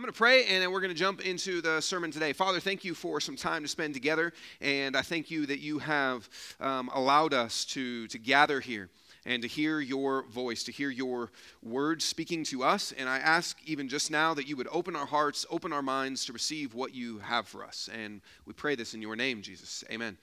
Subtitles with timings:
[0.00, 2.32] I'm going to pray and then we're going to jump into the sermon today.
[2.32, 4.32] Father, thank you for some time to spend together.
[4.62, 6.26] And I thank you that you have
[6.58, 8.88] um, allowed us to, to gather here
[9.26, 11.30] and to hear your voice, to hear your
[11.62, 12.94] word speaking to us.
[12.96, 16.24] And I ask even just now that you would open our hearts, open our minds
[16.24, 17.90] to receive what you have for us.
[17.92, 19.84] And we pray this in your name, Jesus.
[19.90, 20.16] Amen.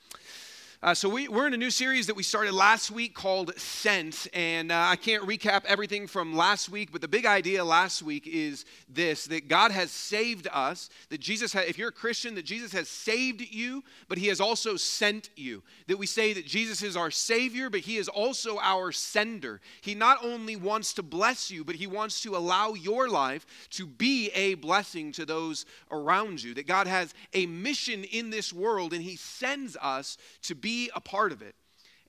[0.83, 4.27] Uh, so we, are in a new series that we started last week called Sent,
[4.31, 8.27] and uh, I can't recap everything from last week, but the big idea last week
[8.27, 10.91] is this: that God has saved us.
[11.09, 14.39] That Jesus, ha- if you're a Christian, that Jesus has saved you, but He has
[14.39, 15.63] also sent you.
[15.87, 19.61] That we say that Jesus is our Savior, but He is also our sender.
[19.81, 23.87] He not only wants to bless you, but He wants to allow your life to
[23.87, 26.53] be a blessing to those around you.
[26.53, 30.91] That God has a mission in this world, and He sends us to be be
[30.93, 31.55] a part of it.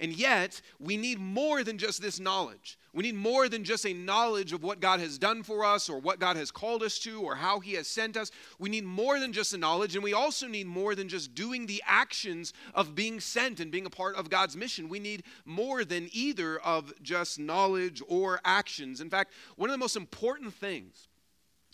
[0.00, 2.76] And yet, we need more than just this knowledge.
[2.92, 6.00] We need more than just a knowledge of what God has done for us or
[6.00, 8.32] what God has called us to or how He has sent us.
[8.58, 11.66] We need more than just a knowledge, and we also need more than just doing
[11.66, 14.88] the actions of being sent and being a part of God's mission.
[14.88, 19.00] We need more than either of just knowledge or actions.
[19.00, 21.06] In fact, one of the most important things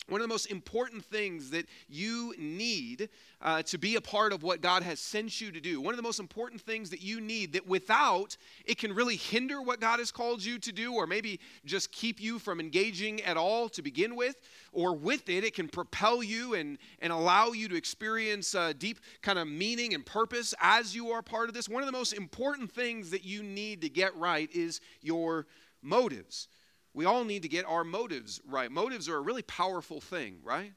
[0.07, 3.09] one of the most important things that you need
[3.41, 5.97] uh, to be a part of what God has sent you to do, one of
[5.97, 9.99] the most important things that you need that without it can really hinder what God
[9.99, 13.81] has called you to do, or maybe just keep you from engaging at all to
[13.81, 14.35] begin with,
[14.71, 18.99] or with it, it can propel you and, and allow you to experience uh, deep
[19.21, 21.67] kind of meaning and purpose as you are part of this.
[21.67, 25.47] One of the most important things that you need to get right is your
[25.81, 26.47] motives
[26.95, 28.71] we all need to get our motives right.
[28.71, 30.71] Motives are a really powerful thing, right?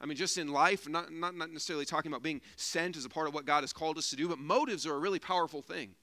[0.00, 3.08] I mean, just in life, not, not, not necessarily talking about being sent as a
[3.08, 5.62] part of what God has called us to do, but motives are a really powerful
[5.62, 5.94] thing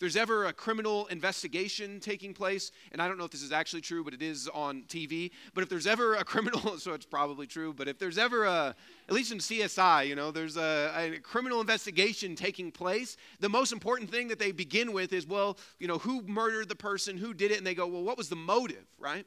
[0.00, 3.82] there's ever a criminal investigation taking place, and I don't know if this is actually
[3.82, 5.30] true, but it is on TV.
[5.54, 8.74] But if there's ever a criminal, so it's probably true, but if there's ever a,
[9.08, 13.72] at least in CSI, you know, there's a, a criminal investigation taking place, the most
[13.72, 17.34] important thing that they begin with is, well, you know, who murdered the person, who
[17.34, 19.26] did it, and they go, well, what was the motive, right?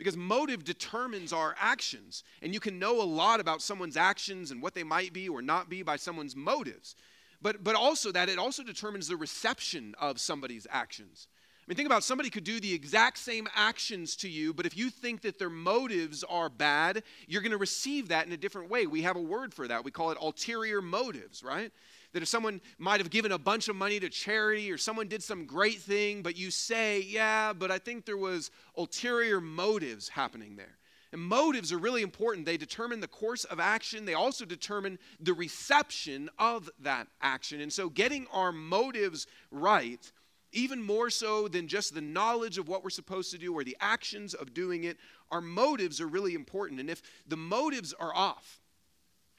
[0.00, 2.24] because motive determines our actions.
[2.40, 5.42] And you can know a lot about someone's actions and what they might be or
[5.42, 6.96] not be by someone's motives.
[7.42, 11.26] But, but also that it also determines the reception of somebody's actions.
[11.60, 14.76] I mean, think about somebody could do the exact same actions to you, but if
[14.76, 18.70] you think that their motives are bad, you're going to receive that in a different
[18.70, 18.86] way.
[18.86, 19.84] We have a word for that.
[19.84, 21.70] We call it ulterior motives, right?
[22.12, 25.22] That if someone might have given a bunch of money to charity or someone did
[25.22, 30.56] some great thing, but you say, yeah, but I think there was ulterior motives happening
[30.56, 30.76] there.
[31.12, 32.46] And motives are really important.
[32.46, 37.60] They determine the course of action, they also determine the reception of that action.
[37.60, 40.12] And so, getting our motives right,
[40.52, 43.76] even more so than just the knowledge of what we're supposed to do or the
[43.80, 44.98] actions of doing it,
[45.30, 46.80] our motives are really important.
[46.80, 48.60] And if the motives are off,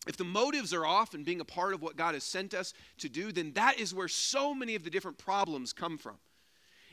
[0.07, 2.73] if the motives are off and being a part of what God has sent us
[2.97, 6.17] to do, then that is where so many of the different problems come from.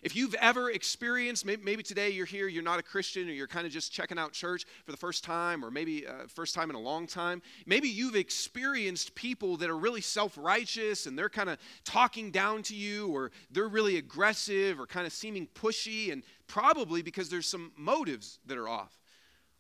[0.03, 3.67] If you've ever experienced, maybe, today you're here, you're not a Christian, or you're kind
[3.67, 6.77] of just checking out church for the first time, or maybe uh, first time in
[6.77, 11.51] a long time, maybe you've experienced people that are really self righteous and they're kind
[11.51, 16.23] of talking down to you, or they're really aggressive or kind of seeming pushy, and
[16.47, 19.01] probably because there's some motives that are off.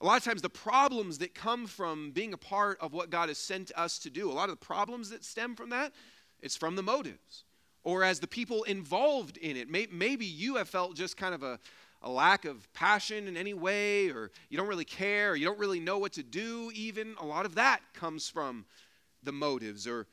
[0.00, 3.28] A lot of times, the problems that come from being a part of what God
[3.28, 5.92] has sent us to do, a lot of the problems that stem from that,
[6.40, 7.44] it's from the motives
[7.88, 9.70] or as the people involved in it.
[9.70, 11.58] Maybe you have felt just kind of a,
[12.02, 15.58] a lack of passion in any way, or you don't really care, or you don't
[15.58, 17.14] really know what to do, even.
[17.18, 18.66] A lot of that comes from
[19.22, 20.06] the motives, or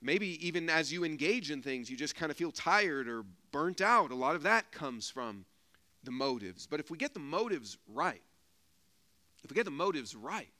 [0.00, 3.80] maybe even as you engage in things, you just kind of feel tired or burnt
[3.80, 4.12] out.
[4.12, 5.44] A lot of that comes from
[6.04, 6.68] the motives.
[6.68, 8.22] But if we get the motives right,
[9.42, 10.52] if we get the motives right,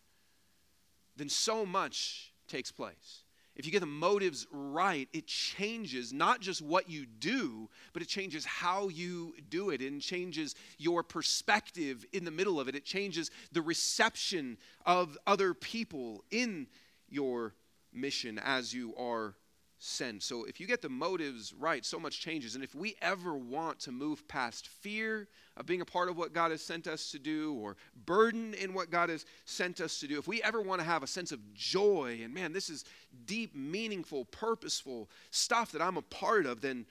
[1.15, 3.23] then so much takes place
[3.59, 8.09] if you get the motives right, it changes not just what you do, but it
[8.09, 12.77] changes how you do it and changes your perspective in the middle of it.
[12.77, 16.69] It changes the reception of other people in
[17.09, 17.55] your
[17.93, 19.35] mission as you are
[19.79, 20.23] sent.
[20.23, 22.55] So if you get the motives right, so much changes.
[22.55, 25.29] And if we ever want to move past fear
[25.59, 27.77] of being a part of what God has sent us to do or
[28.07, 31.03] burden in what God has sent us to do, if we ever want to have
[31.03, 32.85] a sense of joy and man, this is
[33.27, 36.87] deep, meaningful, purposeful stuff that I'm a part of, then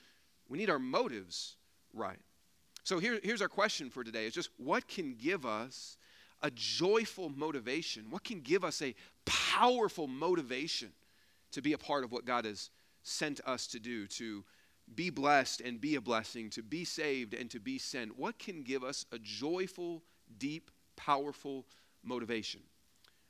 [0.49, 1.55] we need our motives
[1.93, 2.19] right.
[2.83, 4.25] So here, here's our question for today.
[4.25, 5.97] It's just what can give us
[6.41, 8.05] a joyful motivation?
[8.09, 8.93] What can give us a
[9.25, 10.89] powerful motivation
[11.51, 12.69] to be a part of what God has
[13.03, 14.43] sent us to do, to
[14.95, 18.17] be blessed and be a blessing, to be saved and to be sent?
[18.17, 20.03] What can give us a joyful,
[20.37, 21.65] deep, powerful
[22.03, 22.61] motivation?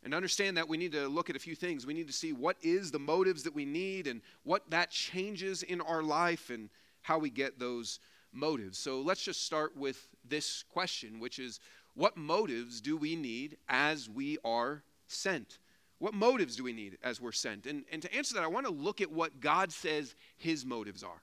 [0.03, 1.85] And understand that we need to look at a few things.
[1.85, 5.63] We need to see what is the motives that we need and what that changes
[5.63, 6.69] in our life and
[7.01, 7.99] how we get those
[8.31, 8.77] motives.
[8.77, 11.59] So let's just start with this question, which is
[11.95, 15.57] what motives do we need as we are sent?
[15.99, 17.65] What motives do we need as we're sent?
[17.65, 21.03] And, and to answer that, I want to look at what God says his motives
[21.03, 21.21] are.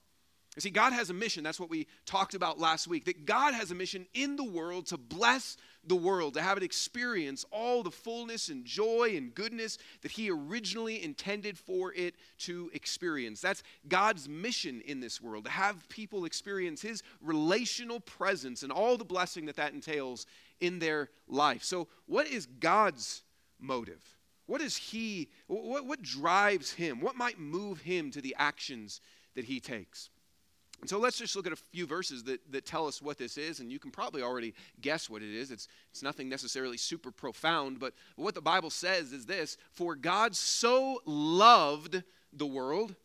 [0.56, 1.42] You see, God has a mission.
[1.42, 3.06] That's what we talked about last week.
[3.06, 5.56] That God has a mission in the world to bless
[5.86, 10.30] the world, to have it experience all the fullness and joy and goodness that He
[10.30, 13.40] originally intended for it to experience.
[13.40, 18.96] That's God's mission in this world, to have people experience His relational presence and all
[18.96, 20.26] the blessing that that entails
[20.60, 21.64] in their life.
[21.64, 23.22] So, what is God's
[23.58, 24.02] motive?
[24.46, 27.00] What is He, what, what drives Him?
[27.00, 29.00] What might move Him to the actions
[29.34, 30.10] that He takes?
[30.84, 33.38] And so let's just look at a few verses that, that tell us what this
[33.38, 34.52] is, and you can probably already
[34.82, 35.50] guess what it is.
[35.50, 40.36] It's, it's nothing necessarily super profound, but what the Bible says is this For God
[40.36, 42.02] so loved
[42.34, 42.96] the world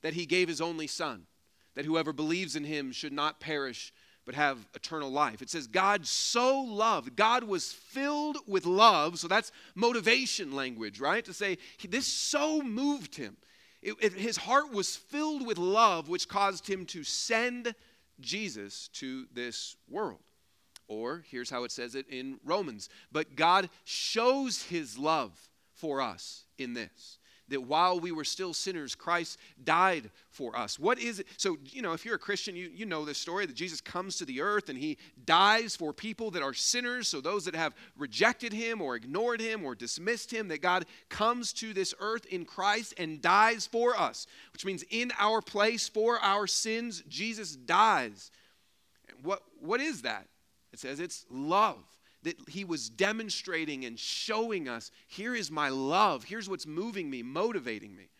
[0.00, 1.26] that he gave his only Son,
[1.74, 3.92] that whoever believes in him should not perish
[4.24, 5.42] but have eternal life.
[5.42, 9.18] It says, God so loved, God was filled with love.
[9.18, 11.24] So that's motivation language, right?
[11.26, 13.36] To say, this so moved him
[13.86, 17.72] it, it, his heart was filled with love, which caused him to send
[18.18, 20.24] Jesus to this world.
[20.88, 25.32] Or here's how it says it in Romans But God shows his love
[25.72, 30.78] for us in this that while we were still sinners, Christ died for us.
[30.78, 31.26] What is it?
[31.36, 34.16] So, you know, if you're a Christian, you, you know this story that Jesus comes
[34.18, 37.08] to the earth and he dies for people that are sinners.
[37.08, 41.52] So, those that have rejected him or ignored him or dismissed him, that God comes
[41.54, 46.18] to this earth in Christ and dies for us, which means in our place for
[46.20, 48.30] our sins, Jesus dies.
[49.22, 50.26] What, what is that?
[50.72, 51.82] It says it's love
[52.26, 57.22] that he was demonstrating and showing us here is my love, here's what's moving me,
[57.22, 58.10] motivating me.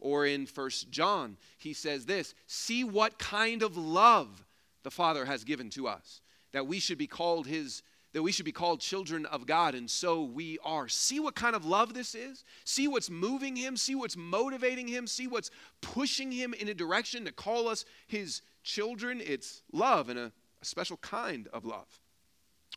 [0.00, 4.44] Or in First John, he says this see what kind of love
[4.82, 6.20] the Father has given to us,
[6.52, 9.88] that we should be called his that we should be called children of God, and
[9.88, 10.86] so we are.
[10.86, 12.44] See what kind of love this is?
[12.64, 13.76] See what's moving him?
[13.76, 15.06] See what's motivating him?
[15.06, 15.50] See what's
[15.80, 19.22] pushing him in a direction to call us his children?
[19.24, 22.01] It's love and a, a special kind of love.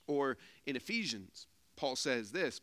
[0.07, 2.61] Or in Ephesians, Paul says this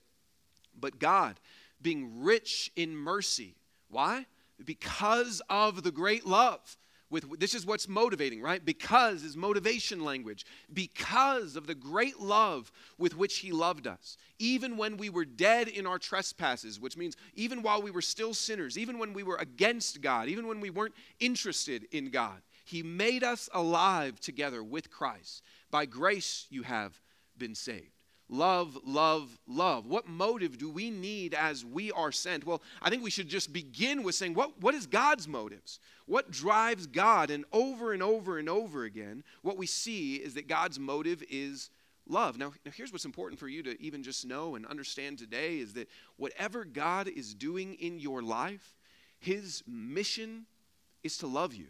[0.78, 1.38] But God,
[1.80, 3.56] being rich in mercy,
[3.88, 4.26] why?
[4.64, 6.76] Because of the great love.
[7.10, 8.64] With, this is what's motivating, right?
[8.64, 10.46] Because is motivation language.
[10.72, 15.68] Because of the great love with which he loved us, even when we were dead
[15.68, 19.36] in our trespasses, which means even while we were still sinners, even when we were
[19.36, 24.90] against God, even when we weren't interested in God, he made us alive together with
[24.90, 25.42] Christ.
[25.70, 26.98] By grace you have
[27.42, 27.90] been saved.
[28.28, 29.84] Love, love, love.
[29.84, 32.46] What motive do we need as we are sent?
[32.46, 35.80] Well, I think we should just begin with saying, what, what is God's motives?
[36.06, 37.30] What drives God?
[37.30, 41.68] And over and over and over again, what we see is that God's motive is
[42.08, 42.38] love.
[42.38, 45.74] Now, now here's what's important for you to even just know and understand today is
[45.74, 48.76] that whatever God is doing in your life,
[49.18, 50.46] his mission
[51.02, 51.66] is to love you.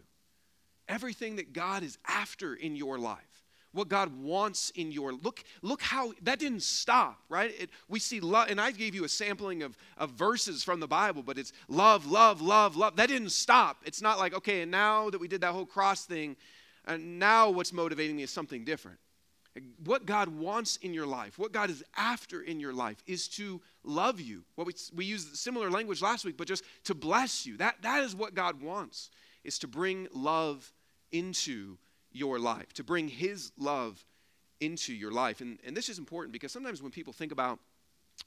[0.87, 3.32] Everything that God is after in your life
[3.73, 7.53] what God wants in your look look how that didn't stop right?
[7.59, 10.87] It, we see love and I gave you a sampling of, of verses from the
[10.87, 12.97] Bible but it's love love love love.
[12.97, 13.79] That didn't stop.
[13.85, 16.37] It's not like okay and now that we did that whole cross thing
[16.87, 18.99] and now what's motivating me is something different.
[19.85, 23.61] What God wants in your life what God is after in your life is to
[23.85, 24.45] love you.
[24.55, 27.57] What we, we used similar language last week but just to bless you.
[27.57, 29.11] That that is what God wants
[29.45, 30.73] is to bring love
[31.11, 31.77] into
[32.13, 34.05] your life, to bring His love
[34.61, 35.41] into your life.
[35.41, 37.59] And, and this is important because sometimes when people think about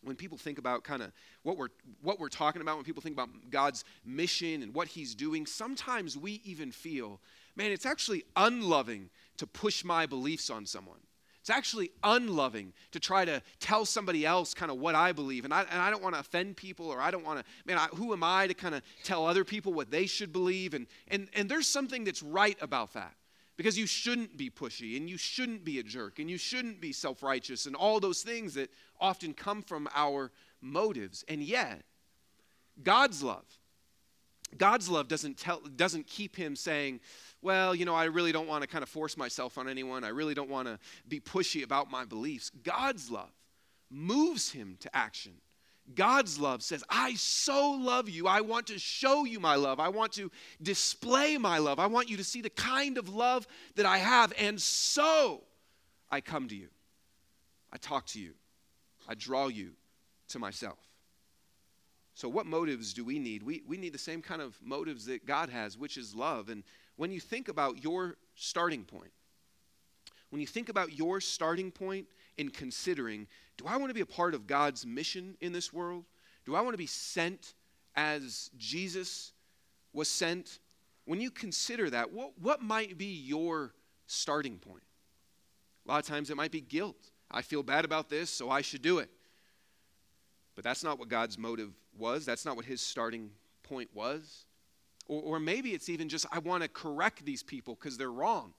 [0.04, 1.12] when people think about kind of
[1.44, 1.70] what we're
[2.02, 6.18] what we're talking about when people think about God's mission and what he's doing sometimes
[6.18, 7.22] we even feel
[7.56, 10.98] man it's actually unloving to push my beliefs on someone
[11.46, 15.46] it's actually unloving to try to tell somebody else kind of what I believe.
[15.46, 17.78] And I, and I don't want to offend people or I don't want to, man,
[17.78, 20.74] I, who am I to kind of tell other people what they should believe?
[20.74, 23.14] And, and, and there's something that's right about that.
[23.58, 26.92] Because you shouldn't be pushy and you shouldn't be a jerk and you shouldn't be
[26.92, 28.70] self righteous and all those things that
[29.00, 30.32] often come from our
[30.62, 31.24] motives.
[31.28, 31.84] And yet,
[32.84, 33.46] God's love,
[34.58, 37.00] God's love doesn't, tell, doesn't keep him saying,
[37.42, 40.04] well, you know, I really don't want to kind of force myself on anyone.
[40.04, 42.52] I really don't want to be pushy about my beliefs.
[42.64, 43.32] God's love
[43.90, 45.34] moves him to action.
[45.94, 48.28] God's love says, I so love you.
[48.28, 49.80] I want to show you my love.
[49.80, 51.80] I want to display my love.
[51.80, 54.34] I want you to see the kind of love that I have.
[54.40, 55.44] And so
[56.10, 56.70] I come to you.
[57.72, 58.34] I talk to you.
[59.08, 59.72] I draw you
[60.30, 60.80] to myself.
[62.16, 63.44] So, what motives do we need?
[63.44, 66.48] We, we need the same kind of motives that God has, which is love.
[66.50, 66.64] And
[66.96, 69.12] when you think about your starting point,
[70.30, 73.28] when you think about your starting point in considering,
[73.58, 76.06] do I want to be a part of God's mission in this world?
[76.46, 77.54] Do I want to be sent
[77.96, 79.32] as Jesus
[79.94, 80.60] was sent?
[81.06, 83.74] When you consider that, what, what might be your
[84.08, 84.84] starting point?
[85.86, 87.12] A lot of times it might be guilt.
[87.32, 89.10] I feel bad about this, so I should do it.
[90.56, 92.26] But that's not what God's motive was.
[92.26, 93.30] That's not what his starting
[93.64, 94.46] point was.
[95.08, 98.54] Or, or maybe it's even just, I want to correct these people because they're wrong.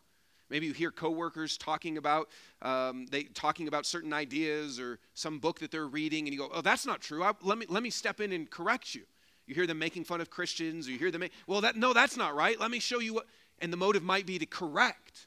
[0.49, 2.29] Maybe you hear coworkers talking about
[2.63, 6.51] um, they talking about certain ideas or some book that they're reading, and you go,
[6.53, 7.23] "Oh, that's not true.
[7.23, 9.03] I, let me let me step in and correct you."
[9.47, 11.93] You hear them making fun of Christians, or you hear them, make, "Well, that no,
[11.93, 12.59] that's not right.
[12.59, 13.27] Let me show you what."
[13.59, 15.27] And the motive might be to correct,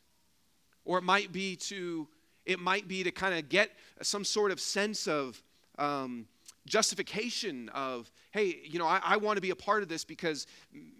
[0.85, 2.07] or it might be to
[2.45, 3.71] it might be to kind of get
[4.01, 5.41] some sort of sense of
[5.77, 6.27] um,
[6.69, 10.47] justification of, hey, you know, I, I want to be a part of this because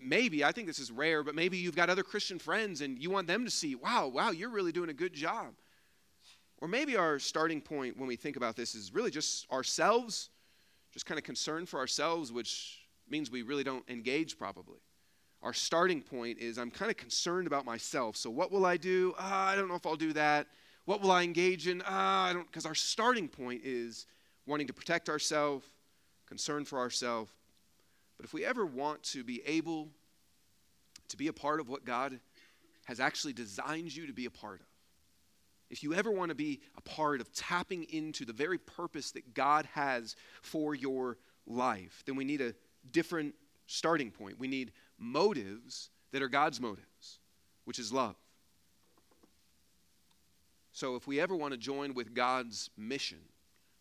[0.02, 3.10] maybe, I think this is rare, but maybe you've got other Christian friends and you
[3.10, 5.54] want them to see, wow, wow, you're really doing a good job.
[6.58, 10.30] Or maybe our starting point when we think about this is really just ourselves,
[10.92, 14.80] just kind of concern for ourselves, which means we really don't engage probably.
[15.42, 18.18] Our starting point is I'm kind of concerned about myself.
[18.18, 19.14] So what will I do?
[19.18, 20.48] Uh, I don't know if I'll do that.
[20.84, 21.82] What will I engage in?
[21.82, 24.06] Uh, I don't, because our starting point is
[24.50, 25.66] wanting to protect ourselves,
[26.26, 27.32] concern for ourselves.
[28.18, 29.90] But if we ever want to be able
[31.10, 32.20] to be a part of what God
[32.86, 34.66] has actually designed you to be a part of,
[35.70, 39.36] if you ever want to be a part of tapping into the very purpose that
[39.36, 42.56] God has for your life, then we need a
[42.92, 43.36] different
[43.68, 44.40] starting point.
[44.40, 47.20] We need motives that are God's motives,
[47.66, 48.16] which is love.
[50.72, 53.20] So if we ever want to join with God's mission,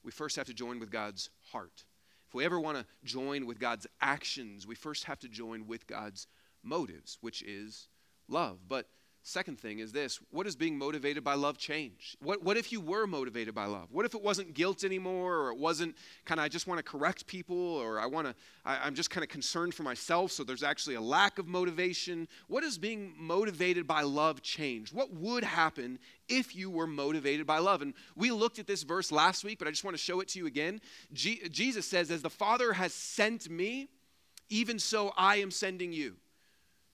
[0.04, 1.84] we first have to join with God's heart.
[2.28, 5.86] If we ever want to join with God's actions, we first have to join with
[5.86, 6.26] God's
[6.62, 7.88] motives, which is
[8.28, 8.58] love.
[8.68, 8.88] But
[9.28, 12.16] Second thing is this what does being motivated by love change?
[12.22, 13.88] What, what if you were motivated by love?
[13.92, 16.82] What if it wasn't guilt anymore, or it wasn't kind of, I just want to
[16.82, 20.62] correct people, or I want to, I'm just kind of concerned for myself, so there's
[20.62, 22.26] actually a lack of motivation?
[22.46, 24.94] What does being motivated by love change?
[24.94, 25.98] What would happen
[26.30, 27.82] if you were motivated by love?
[27.82, 30.28] And we looked at this verse last week, but I just want to show it
[30.28, 30.80] to you again.
[31.12, 33.88] G- Jesus says, As the Father has sent me,
[34.48, 36.16] even so I am sending you.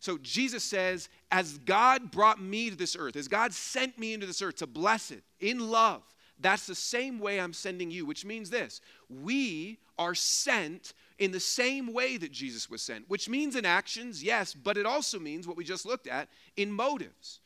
[0.04, 4.26] So Jesus says, as God brought me to this earth, as God sent me into
[4.26, 6.02] this earth to bless it in love,
[6.38, 11.40] that's the same way I'm sending you, which means this we are sent in the
[11.40, 15.48] same way that Jesus was sent, which means in actions, yes, but it also means
[15.48, 17.40] what we just looked at in motives.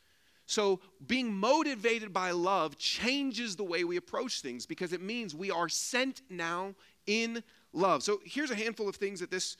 [0.45, 5.49] So, being motivated by love changes the way we approach things because it means we
[5.49, 6.75] are sent now
[7.07, 8.03] in love.
[8.03, 9.55] So, here's a handful of things that this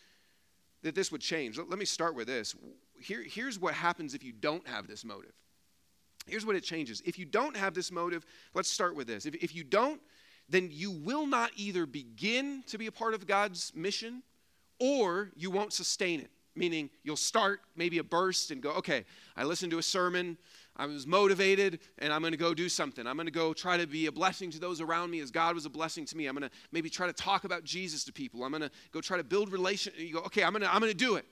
[0.82, 1.58] that this would change.
[1.58, 2.56] Let, me start with this
[3.01, 5.34] here, here's what happens if you don't have this motive.
[6.27, 7.01] Here's what it changes.
[7.06, 9.25] If you don't have this motive, let's start with this.
[9.25, 10.00] If, if you don't,
[10.48, 14.24] then you will not either begin to be a part of God's mission
[14.79, 16.29] or you won't sustain it.
[16.56, 19.06] Meaning, you'll start maybe a burst and go, okay,
[19.38, 20.38] I listened to a sermon,
[20.75, 23.06] I was motivated, and I'm going to go do something.
[23.06, 25.56] I'm going to go try to be a blessing to those around me as God
[25.56, 26.25] was a blessing to me.
[26.25, 28.44] I'm going to maybe try to talk about Jesus to people.
[28.44, 29.94] I'm going to go try to build relation.
[29.96, 31.25] You go, okay, I'm to, I'm going to do it.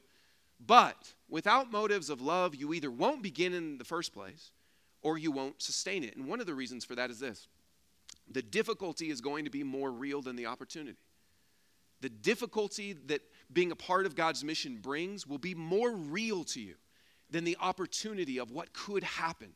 [0.65, 4.51] But without motives of love, you either won't begin in the first place
[5.01, 6.15] or you won't sustain it.
[6.15, 7.47] And one of the reasons for that is this
[8.29, 10.97] the difficulty is going to be more real than the opportunity.
[12.01, 13.21] The difficulty that
[13.51, 16.75] being a part of God's mission brings will be more real to you
[17.29, 19.53] than the opportunity of what could happen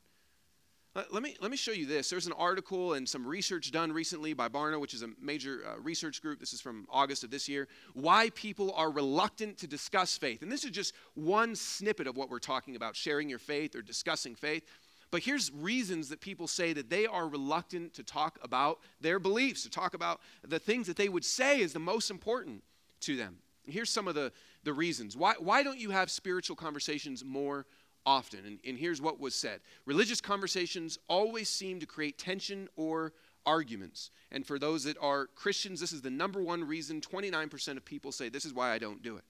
[0.95, 2.09] let me, let me show you this.
[2.09, 5.79] There's an article and some research done recently by Barna, which is a major uh,
[5.79, 6.39] research group.
[6.39, 7.69] This is from August of this year.
[7.93, 10.41] Why people are reluctant to discuss faith.
[10.41, 13.81] And this is just one snippet of what we're talking about sharing your faith or
[13.81, 14.63] discussing faith.
[15.11, 19.63] But here's reasons that people say that they are reluctant to talk about their beliefs,
[19.63, 22.63] to talk about the things that they would say is the most important
[23.01, 23.37] to them.
[23.65, 24.31] Here's some of the,
[24.63, 25.15] the reasons.
[25.15, 27.65] Why, why don't you have spiritual conversations more
[28.05, 28.45] often.
[28.45, 33.13] And, and here's what was said Religious conversations always seem to create tension or
[33.45, 34.11] arguments.
[34.31, 38.11] And for those that are Christians, this is the number one reason 29% of people
[38.11, 39.23] say, This is why I don't do it.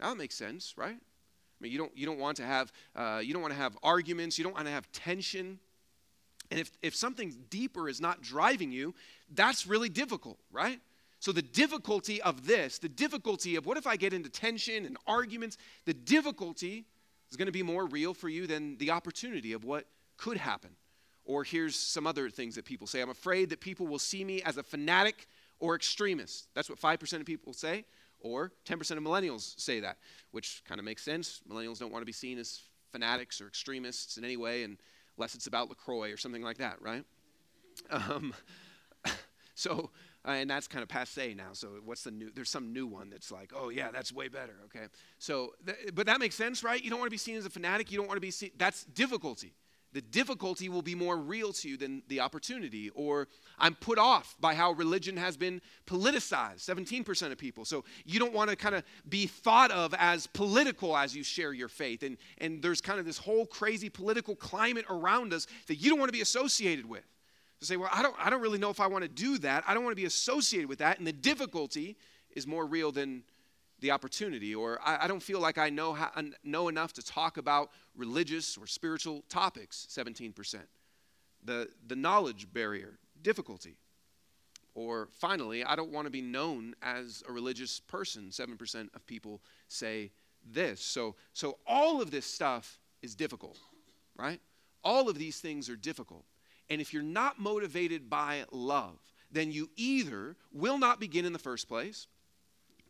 [0.00, 0.96] Now, that makes sense, right?
[0.96, 3.76] I mean, you don't, you don't want to have, uh, you don't want to have
[3.82, 5.58] arguments, you don't want to have tension.
[6.50, 8.94] And if, if something deeper is not driving you,
[9.32, 10.80] that's really difficult, right?
[11.20, 14.98] So, the difficulty of this, the difficulty of what if I get into tension and
[15.06, 15.56] arguments,
[15.86, 16.84] the difficulty
[17.34, 19.86] is going to be more real for you than the opportunity of what
[20.16, 20.70] could happen.
[21.24, 24.40] Or here's some other things that people say I'm afraid that people will see me
[24.42, 25.26] as a fanatic
[25.58, 26.46] or extremist.
[26.54, 27.86] That's what 5% of people say.
[28.20, 29.98] Or 10% of millennials say that,
[30.30, 31.40] which kind of makes sense.
[31.50, 32.60] Millennials don't want to be seen as
[32.92, 34.62] fanatics or extremists in any way,
[35.18, 37.04] unless it's about LaCroix or something like that, right?
[37.90, 38.32] Um,
[39.56, 39.90] so,
[40.26, 41.52] uh, and that's kind of passe now.
[41.52, 42.30] So, what's the new?
[42.34, 44.54] There's some new one that's like, oh yeah, that's way better.
[44.66, 44.86] Okay.
[45.18, 46.82] So, th- but that makes sense, right?
[46.82, 47.90] You don't want to be seen as a fanatic.
[47.90, 48.50] You don't want to be seen.
[48.56, 49.54] That's difficulty
[49.94, 52.90] the difficulty will be more real to you than the opportunity.
[52.90, 53.28] Or
[53.58, 57.64] I'm put off by how religion has been politicized, 17% of people.
[57.64, 61.52] So you don't want to kind of be thought of as political as you share
[61.52, 62.02] your faith.
[62.02, 66.00] And, and there's kind of this whole crazy political climate around us that you don't
[66.00, 67.04] want to be associated with.
[67.60, 69.64] To say, well, I don't, I don't really know if I want to do that.
[69.66, 70.98] I don't want to be associated with that.
[70.98, 71.96] And the difficulty
[72.34, 73.22] is more real than
[73.80, 76.10] the opportunity, or I, I don't feel like I know, how,
[76.42, 80.56] know enough to talk about religious or spiritual topics, 17%.
[81.44, 83.76] The, the knowledge barrier, difficulty.
[84.74, 88.30] Or finally, I don't want to be known as a religious person.
[88.30, 90.10] 7% of people say
[90.50, 90.80] this.
[90.80, 93.58] So, so all of this stuff is difficult,
[94.16, 94.40] right?
[94.82, 96.24] All of these things are difficult.
[96.70, 98.98] And if you're not motivated by love,
[99.30, 102.06] then you either will not begin in the first place,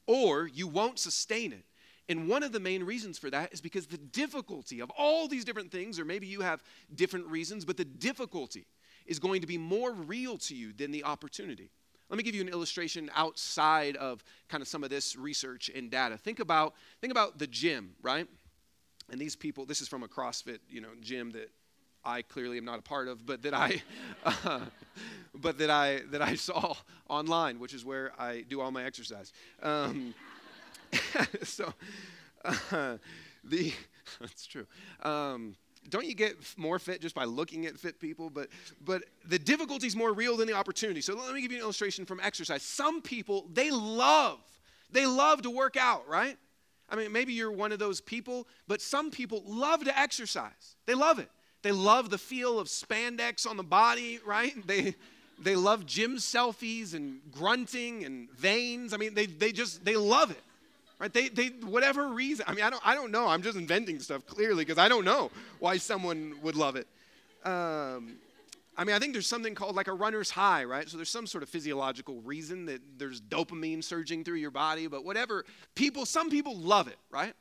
[0.06, 1.64] or you won't sustain it.
[2.08, 5.44] And one of the main reasons for that is because the difficulty of all these
[5.44, 6.62] different things, or maybe you have
[6.94, 8.66] different reasons, but the difficulty
[9.06, 11.70] is going to be more real to you than the opportunity.
[12.10, 15.90] Let me give you an illustration outside of kind of some of this research and
[15.90, 16.18] data.
[16.18, 18.28] Think about, think about the gym, right?
[19.10, 21.50] And these people, this is from a CrossFit, you know, gym that
[22.04, 23.82] I clearly am not a part of, but that I,
[24.24, 24.60] uh,
[25.34, 26.74] but that I that I saw
[27.08, 29.32] online, which is where I do all my exercise.
[29.62, 30.14] Um,
[31.42, 31.72] so,
[32.44, 32.98] uh,
[33.42, 33.72] the
[34.20, 34.66] that's true.
[35.02, 35.56] Um,
[35.90, 38.30] don't you get more fit just by looking at fit people?
[38.30, 38.48] But
[38.84, 41.00] but the difficulty is more real than the opportunity.
[41.00, 42.62] So let me give you an illustration from exercise.
[42.62, 44.38] Some people they love
[44.90, 46.36] they love to work out, right?
[46.88, 50.76] I mean, maybe you're one of those people, but some people love to exercise.
[50.86, 51.30] They love it.
[51.64, 54.54] They love the feel of spandex on the body, right?
[54.66, 54.94] They,
[55.42, 58.92] they love gym selfies and grunting and veins.
[58.92, 60.42] I mean, they, they just, they love it,
[60.98, 61.10] right?
[61.10, 62.44] They, they, whatever reason.
[62.46, 63.26] I mean, I don't, I don't know.
[63.26, 66.86] I'm just inventing stuff clearly because I don't know why someone would love it.
[67.46, 68.18] Um,
[68.76, 70.86] I mean, I think there's something called like a runner's high, right?
[70.86, 75.02] So there's some sort of physiological reason that there's dopamine surging through your body, but
[75.02, 75.46] whatever.
[75.74, 77.32] People, some people love it, right?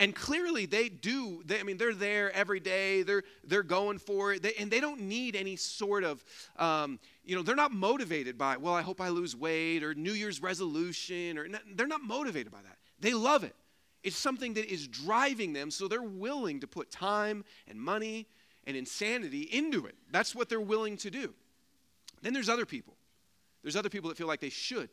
[0.00, 1.42] And clearly they do.
[1.44, 3.02] They, I mean, they're there every day.
[3.02, 4.42] They're, they're going for it.
[4.42, 6.24] They, and they don't need any sort of,
[6.56, 10.12] um, you know, they're not motivated by, well, I hope I lose weight or New
[10.12, 11.36] Year's resolution.
[11.36, 12.78] or They're not motivated by that.
[13.00, 13.56] They love it.
[14.04, 18.28] It's something that is driving them, so they're willing to put time and money
[18.66, 19.96] and insanity into it.
[20.12, 21.34] That's what they're willing to do.
[22.22, 22.94] Then there's other people.
[23.62, 24.90] There's other people that feel like they should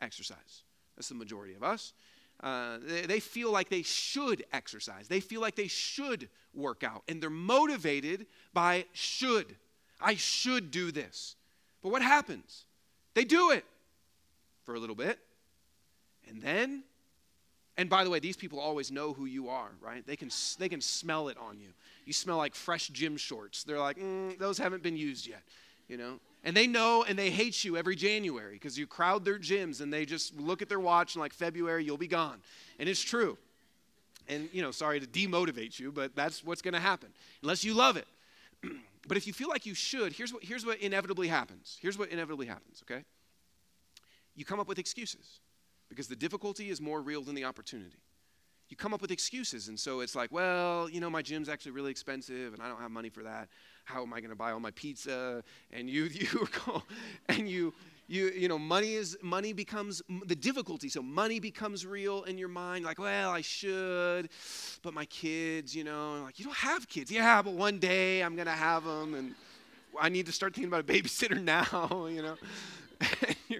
[0.00, 0.64] exercise.
[0.96, 1.94] That's the majority of us.
[2.42, 5.06] Uh, they, they feel like they should exercise.
[5.06, 7.02] They feel like they should work out.
[7.08, 9.54] And they're motivated by should.
[10.00, 11.36] I should do this.
[11.82, 12.64] But what happens?
[13.14, 13.64] They do it
[14.64, 15.18] for a little bit.
[16.28, 16.82] And then,
[17.76, 20.06] and by the way, these people always know who you are, right?
[20.06, 21.68] They can, they can smell it on you.
[22.04, 23.64] You smell like fresh gym shorts.
[23.64, 25.42] They're like, mm, those haven't been used yet,
[25.88, 26.18] you know?
[26.44, 29.92] And they know and they hate you every January because you crowd their gyms and
[29.92, 32.38] they just look at their watch and like February you'll be gone.
[32.78, 33.38] And it's true.
[34.28, 37.10] And you know, sorry to demotivate you, but that's what's going to happen
[37.42, 38.06] unless you love it.
[39.08, 41.78] but if you feel like you should, here's what here's what inevitably happens.
[41.80, 43.04] Here's what inevitably happens, okay?
[44.34, 45.40] You come up with excuses
[45.88, 47.98] because the difficulty is more real than the opportunity
[48.72, 49.68] you come up with excuses.
[49.68, 52.80] And so it's like, well, you know, my gym's actually really expensive and I don't
[52.80, 53.50] have money for that.
[53.92, 55.44] How am I going to buy all my pizza?
[55.70, 56.82] And you, you go,
[57.28, 57.74] and you,
[58.08, 60.88] you, you know, money is, money becomes the difficulty.
[60.88, 62.86] So money becomes real in your mind.
[62.86, 64.30] Like, well, I should,
[64.82, 67.10] but my kids, you know, like, you don't have kids.
[67.10, 69.12] Yeah, but one day I'm going to have them.
[69.12, 69.34] And
[70.00, 72.36] I need to start thinking about a babysitter now, you know.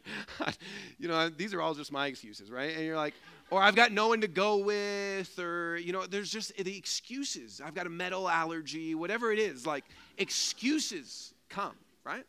[0.99, 2.75] you know, these are all just my excuses, right?
[2.75, 3.15] And you're like,
[3.51, 7.61] or I've got no one to go with, or, you know, there's just the excuses.
[7.63, 9.67] I've got a metal allergy, whatever it is.
[9.67, 9.85] Like,
[10.19, 12.25] excuses come, right?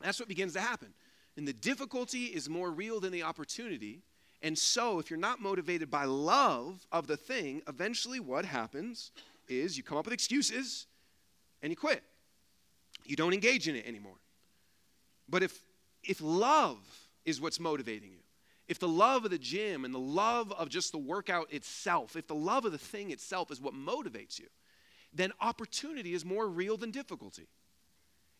[0.00, 0.88] That's what begins to happen.
[1.36, 4.00] And the difficulty is more real than the opportunity.
[4.42, 9.12] And so, if you're not motivated by love of the thing, eventually what happens
[9.48, 10.86] is you come up with excuses
[11.62, 12.02] and you quit.
[13.04, 14.16] You don't engage in it anymore.
[15.28, 15.62] But if,
[16.04, 16.78] if love
[17.24, 18.18] is what's motivating you,
[18.68, 22.26] if the love of the gym and the love of just the workout itself, if
[22.26, 24.46] the love of the thing itself is what motivates you,
[25.12, 27.48] then opportunity is more real than difficulty.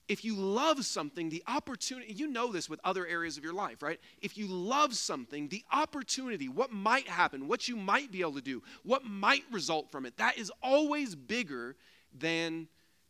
[0.08, 3.82] if you love something, the opportunity, you know this with other areas of your life,
[3.82, 4.00] right?
[4.20, 8.42] If you love something, the opportunity, what might happen, what you might be able to
[8.42, 11.76] do, what might result from it, that is always bigger
[12.18, 12.68] than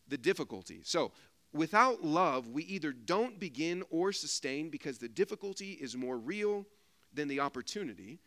[0.09, 0.81] the difficulty.
[0.85, 1.13] So,
[1.53, 6.67] without love, we either don't begin or sustain because the difficulty is more real
[7.13, 8.21] than the opportunity.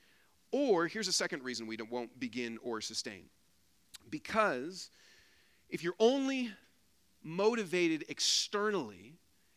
[0.51, 3.25] Or here's a second reason we won't begin or sustain.
[4.09, 4.89] Because
[5.69, 6.51] if you're only
[7.23, 9.15] motivated externally,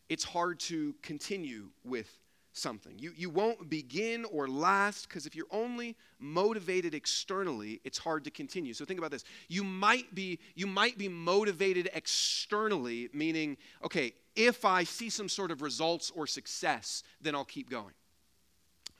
[0.09, 2.09] it's hard to continue with
[2.51, 2.97] something.
[2.97, 8.31] You, you won't begin or last because if you're only motivated externally, it's hard to
[8.31, 8.73] continue.
[8.73, 9.23] So think about this.
[9.47, 15.51] You might be you might be motivated externally, meaning, okay, if I see some sort
[15.51, 17.93] of results or success, then I'll keep going.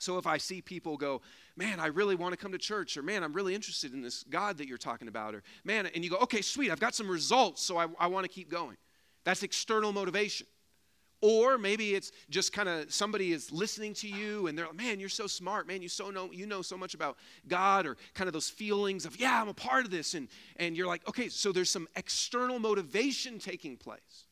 [0.09, 1.21] So if I see people go,
[1.55, 4.23] man, I really want to come to church, or man, I'm really interested in this
[4.23, 7.07] God that you're talking about, or man, and you go, okay, sweet, I've got some
[7.07, 8.75] results, so I, I want to keep going.
[9.23, 10.47] That's external motivation.
[11.21, 14.99] Or maybe it's just kind of somebody is listening to you and they're like, man,
[14.99, 17.15] you're so smart, man, you so know you know so much about
[17.47, 20.15] God, or kind of those feelings of, yeah, I'm a part of this.
[20.15, 24.25] And and you're like, okay, so there's some external motivation taking place.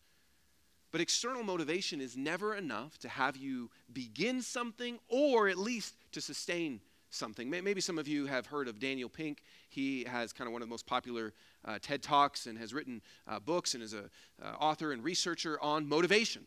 [0.92, 6.22] But external motivation is never enough to have you begin something or at least to
[6.22, 7.50] sustain something.
[7.50, 9.42] Maybe some of you have heard of Daniel Pink.
[9.70, 11.34] He has kind of one of the most popular
[11.66, 14.10] uh, TED Talks and has written uh, books and is an
[14.42, 16.46] uh, author and researcher on motivation.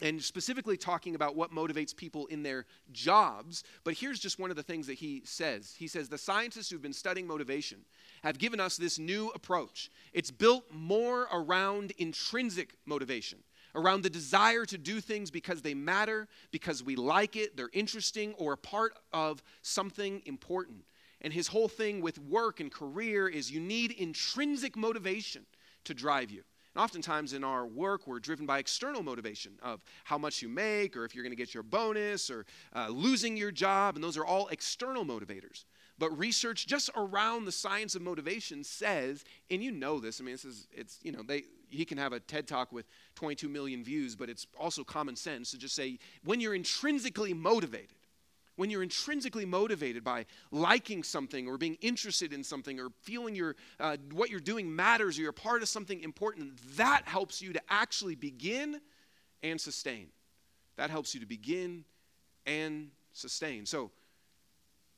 [0.00, 3.64] And specifically talking about what motivates people in their jobs.
[3.82, 5.74] But here's just one of the things that he says.
[5.76, 7.78] He says, The scientists who've been studying motivation
[8.22, 9.90] have given us this new approach.
[10.12, 13.40] It's built more around intrinsic motivation
[13.74, 18.34] around the desire to do things because they matter, because we like it, they're interesting,
[18.34, 20.84] or a part of something important.
[21.20, 25.46] And his whole thing with work and career is you need intrinsic motivation
[25.84, 26.42] to drive you.
[26.74, 30.96] And oftentimes in our work, we're driven by external motivation of how much you make,
[30.96, 34.16] or if you're going to get your bonus, or uh, losing your job, and those
[34.16, 35.64] are all external motivators.
[35.98, 40.34] But research just around the science of motivation says, and you know this, I mean,
[40.34, 43.82] this is, it's, you know, they, he can have a TED talk with 22 million
[43.82, 47.97] views, but it's also common sense to just say, when you're intrinsically motivated,
[48.58, 53.54] when you're intrinsically motivated by liking something or being interested in something or feeling your,
[53.78, 57.60] uh, what you're doing matters or you're part of something important, that helps you to
[57.70, 58.80] actually begin
[59.44, 60.08] and sustain.
[60.76, 61.84] That helps you to begin
[62.46, 63.64] and sustain.
[63.64, 63.92] So,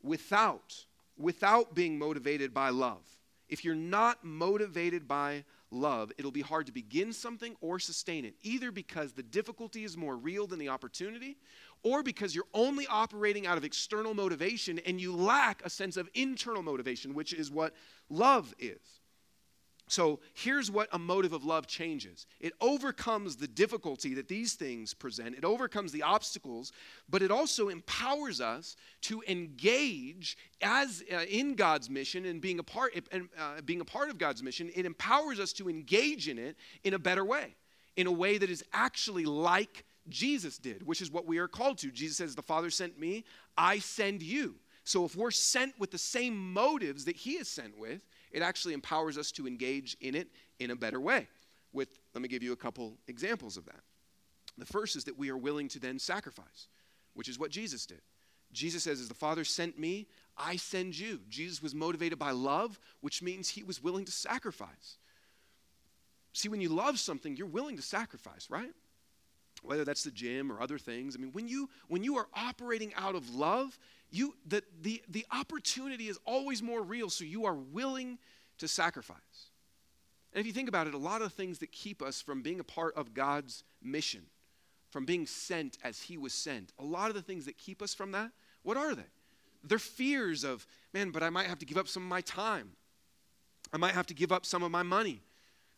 [0.02, 0.86] without
[1.18, 3.02] without being motivated by love.
[3.50, 8.34] If you're not motivated by love, it'll be hard to begin something or sustain it,
[8.42, 11.36] either because the difficulty is more real than the opportunity,
[11.82, 16.08] or because you're only operating out of external motivation and you lack a sense of
[16.14, 17.74] internal motivation, which is what
[18.08, 19.00] love is.
[19.90, 24.94] So here's what a motive of love changes it overcomes the difficulty that these things
[24.94, 26.70] present, it overcomes the obstacles,
[27.08, 32.62] but it also empowers us to engage as uh, in God's mission and being a
[32.62, 34.70] part and uh, being a part of God's mission.
[34.76, 37.56] It empowers us to engage in it in a better way,
[37.96, 41.78] in a way that is actually like Jesus did, which is what we are called
[41.78, 41.90] to.
[41.90, 43.24] Jesus says, "The Father sent me;
[43.56, 47.78] I send you." So if we're sent with the same motives that He is sent
[47.78, 51.28] with it actually empowers us to engage in it in a better way.
[51.72, 53.80] With, let me give you a couple examples of that.
[54.58, 56.68] The first is that we are willing to then sacrifice,
[57.14, 58.00] which is what Jesus did.
[58.52, 61.20] Jesus says, As the Father sent me, I send you.
[61.28, 64.98] Jesus was motivated by love, which means he was willing to sacrifice.
[66.32, 68.70] See, when you love something, you're willing to sacrifice, right?
[69.62, 71.16] Whether that's the gym or other things.
[71.16, 73.78] I mean, when you when you are operating out of love,
[74.10, 78.18] you the, the, the opportunity is always more real, so you are willing
[78.58, 79.16] to sacrifice.
[80.32, 82.60] And if you think about it, a lot of things that keep us from being
[82.60, 84.22] a part of God's mission,
[84.90, 87.94] from being sent as He was sent, a lot of the things that keep us
[87.94, 88.30] from that,
[88.62, 89.02] what are they?
[89.64, 92.72] They're fears of, man, but I might have to give up some of my time.
[93.72, 95.20] I might have to give up some of my money.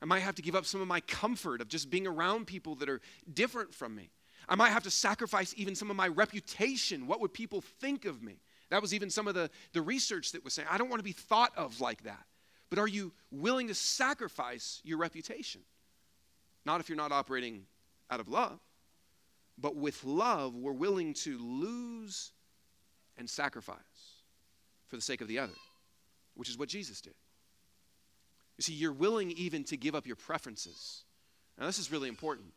[0.02, 2.74] I might have to give up some of my comfort of just being around people
[2.76, 3.00] that are
[3.32, 4.10] different from me.
[4.48, 7.06] I might have to sacrifice even some of my reputation.
[7.06, 8.40] What would people think of me?
[8.70, 11.04] That was even some of the, the research that was saying, I don't want to
[11.04, 12.24] be thought of like that.
[12.68, 15.60] But are you willing to sacrifice your reputation?
[16.64, 17.66] Not if you're not operating
[18.10, 18.58] out of love,
[19.56, 22.32] but with love, we're willing to lose
[23.16, 23.76] and sacrifice
[24.88, 25.52] for the sake of the other,
[26.34, 27.14] which is what Jesus did.
[28.58, 31.04] You see, you're willing even to give up your preferences.
[31.58, 32.52] Now, this is really important.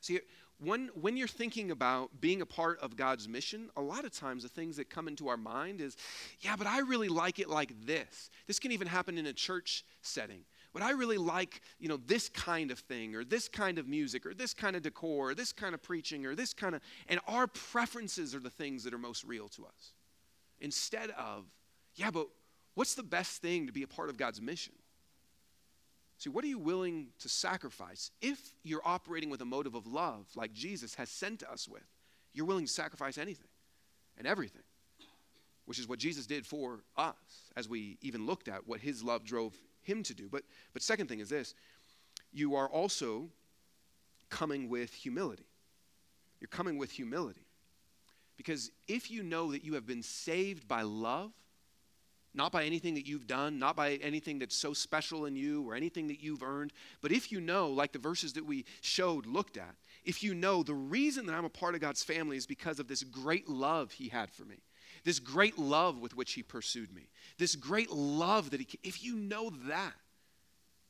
[0.00, 0.20] See,
[0.58, 4.42] when, when you're thinking about being a part of God's mission, a lot of times
[4.42, 5.96] the things that come into our mind is,
[6.40, 8.30] yeah, but I really like it like this.
[8.46, 10.44] This can even happen in a church setting.
[10.72, 14.24] but I really like, you know, this kind of thing or this kind of music
[14.24, 17.20] or this kind of decor or this kind of preaching or this kind of and
[17.26, 19.92] our preferences are the things that are most real to us.
[20.60, 21.44] Instead of,
[21.96, 22.28] yeah, but
[22.74, 24.74] what's the best thing to be a part of God's mission?
[26.18, 28.10] See, what are you willing to sacrifice?
[28.22, 31.84] If you're operating with a motive of love, like Jesus has sent us with,
[32.32, 33.48] you're willing to sacrifice anything
[34.16, 34.62] and everything,
[35.66, 37.14] which is what Jesus did for us
[37.56, 40.28] as we even looked at what his love drove him to do.
[40.30, 41.54] But, but second thing is this
[42.32, 43.28] you are also
[44.30, 45.46] coming with humility.
[46.40, 47.46] You're coming with humility.
[48.36, 51.32] Because if you know that you have been saved by love,
[52.36, 55.74] not by anything that you've done, not by anything that's so special in you or
[55.74, 59.56] anything that you've earned, but if you know, like the verses that we showed, looked
[59.56, 62.78] at, if you know the reason that I'm a part of God's family is because
[62.78, 64.62] of this great love He had for me,
[65.04, 69.16] this great love with which He pursued me, this great love that He, if you
[69.16, 69.94] know that,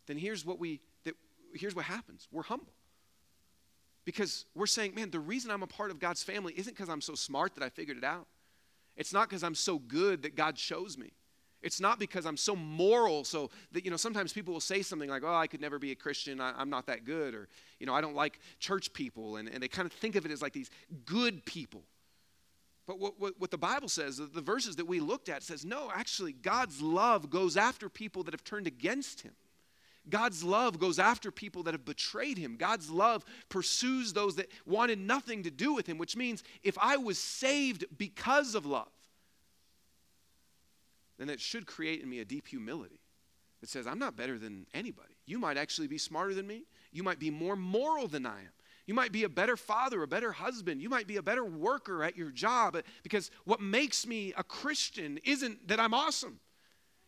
[0.06, 1.14] then here's what we, that,
[1.54, 2.72] here's what happens we're humble.
[4.04, 7.00] Because we're saying, man, the reason I'm a part of God's family isn't because I'm
[7.00, 8.28] so smart that I figured it out.
[8.96, 11.12] It's not because I'm so good that God chose me.
[11.66, 15.10] It's not because I'm so moral, so that, you know, sometimes people will say something
[15.10, 17.48] like, oh, I could never be a Christian, I, am not that good, or,
[17.80, 20.30] you know, I don't like church people, and, and they kind of think of it
[20.30, 20.70] as like these
[21.04, 21.82] good people.
[22.86, 25.64] But what, what, what the Bible says, the, the verses that we looked at, says,
[25.64, 29.32] no, actually, God's love goes after people that have turned against Him.
[30.08, 32.54] God's love goes after people that have betrayed him.
[32.56, 36.96] God's love pursues those that wanted nothing to do with him, which means if I
[36.96, 38.86] was saved because of love,
[41.18, 43.00] then it should create in me a deep humility
[43.60, 45.16] that says, I'm not better than anybody.
[45.26, 46.64] You might actually be smarter than me.
[46.92, 48.52] You might be more moral than I am.
[48.86, 50.80] You might be a better father, a better husband.
[50.80, 55.18] You might be a better worker at your job because what makes me a Christian
[55.24, 56.38] isn't that I'm awesome,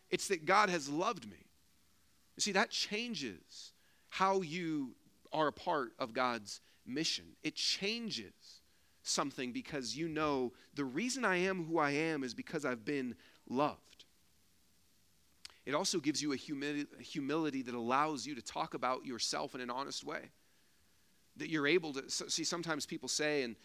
[0.09, 1.37] it's that God has loved me.
[2.35, 3.73] You see, that changes
[4.09, 4.95] how you
[5.31, 7.25] are a part of God's mission.
[7.43, 8.33] It changes
[9.03, 13.15] something because you know the reason I am who I am is because I've been
[13.47, 13.88] loved.
[15.65, 19.69] It also gives you a humility, that allows you to talk about yourself in an
[19.69, 20.31] honest way.
[21.37, 23.55] That you're able to see, sometimes people say, and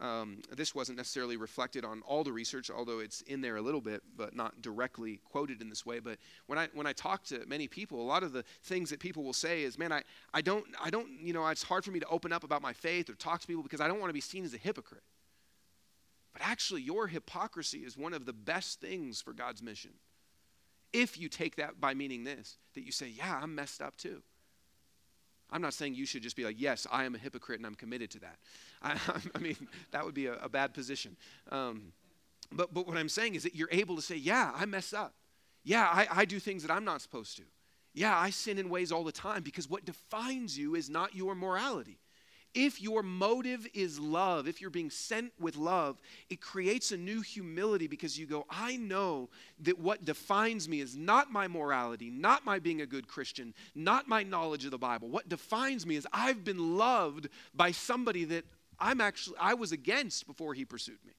[0.00, 3.80] um, this wasn't necessarily reflected on all the research, although it's in there a little
[3.80, 6.00] bit, but not directly quoted in this way.
[6.00, 8.98] But when I when I talk to many people, a lot of the things that
[8.98, 10.02] people will say is, "Man, I,
[10.34, 12.72] I don't I don't you know it's hard for me to open up about my
[12.72, 15.04] faith or talk to people because I don't want to be seen as a hypocrite."
[16.32, 19.92] But actually, your hypocrisy is one of the best things for God's mission.
[20.92, 24.22] If you take that by meaning this, that you say, yeah, I'm messed up too.
[25.50, 27.74] I'm not saying you should just be like, yes, I am a hypocrite and I'm
[27.74, 28.38] committed to that.
[28.82, 28.98] I,
[29.34, 29.56] I mean,
[29.90, 31.16] that would be a, a bad position.
[31.50, 31.92] Um,
[32.50, 35.14] but, but what I'm saying is that you're able to say, yeah, I mess up.
[35.64, 37.44] Yeah, I, I do things that I'm not supposed to.
[37.94, 41.34] Yeah, I sin in ways all the time because what defines you is not your
[41.34, 41.98] morality.
[42.54, 47.22] If your motive is love, if you're being sent with love, it creates a new
[47.22, 52.44] humility because you go, I know that what defines me is not my morality, not
[52.44, 55.08] my being a good Christian, not my knowledge of the Bible.
[55.08, 58.44] What defines me is I've been loved by somebody that
[58.78, 61.14] I'm actually I was against before he pursued me.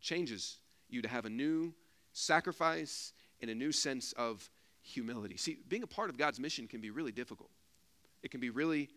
[0.00, 1.74] changes you to have a new
[2.12, 4.50] sacrifice and a new sense of
[4.82, 5.36] humility.
[5.36, 7.50] See, being a part of God's mission can be really difficult.
[8.22, 8.88] It can be really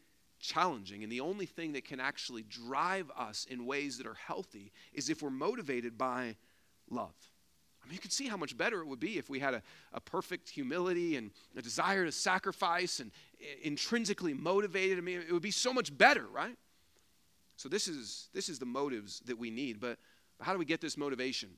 [0.41, 1.03] challenging.
[1.03, 5.09] And the only thing that can actually drive us in ways that are healthy is
[5.09, 6.35] if we're motivated by
[6.89, 7.15] love.
[7.83, 9.63] I mean, you can see how much better it would be if we had a,
[9.93, 14.97] a perfect humility and a desire to sacrifice and eh, intrinsically motivated.
[14.97, 16.57] I mean, it would be so much better, right?
[17.55, 19.79] So this is this is the motives that we need.
[19.79, 19.97] But
[20.39, 21.49] how do we get this motivation?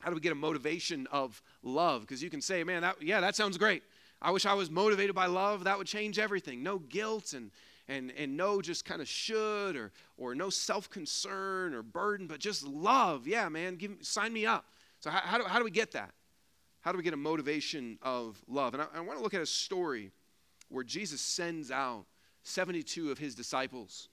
[0.00, 2.02] How do we get a motivation of love?
[2.02, 3.84] Because you can say, man, that, yeah, that sounds great.
[4.20, 5.64] I wish I was motivated by love.
[5.64, 6.62] That would change everything.
[6.62, 7.50] No guilt and
[7.88, 12.38] and, and no just kind of should or, or no self concern or burden, but
[12.38, 13.26] just love.
[13.26, 14.64] Yeah, man, give, sign me up.
[15.00, 16.10] So, how, how, do, how do we get that?
[16.80, 18.74] How do we get a motivation of love?
[18.74, 20.10] And I, I want to look at a story
[20.68, 22.06] where Jesus sends out
[22.44, 24.08] 72 of his disciples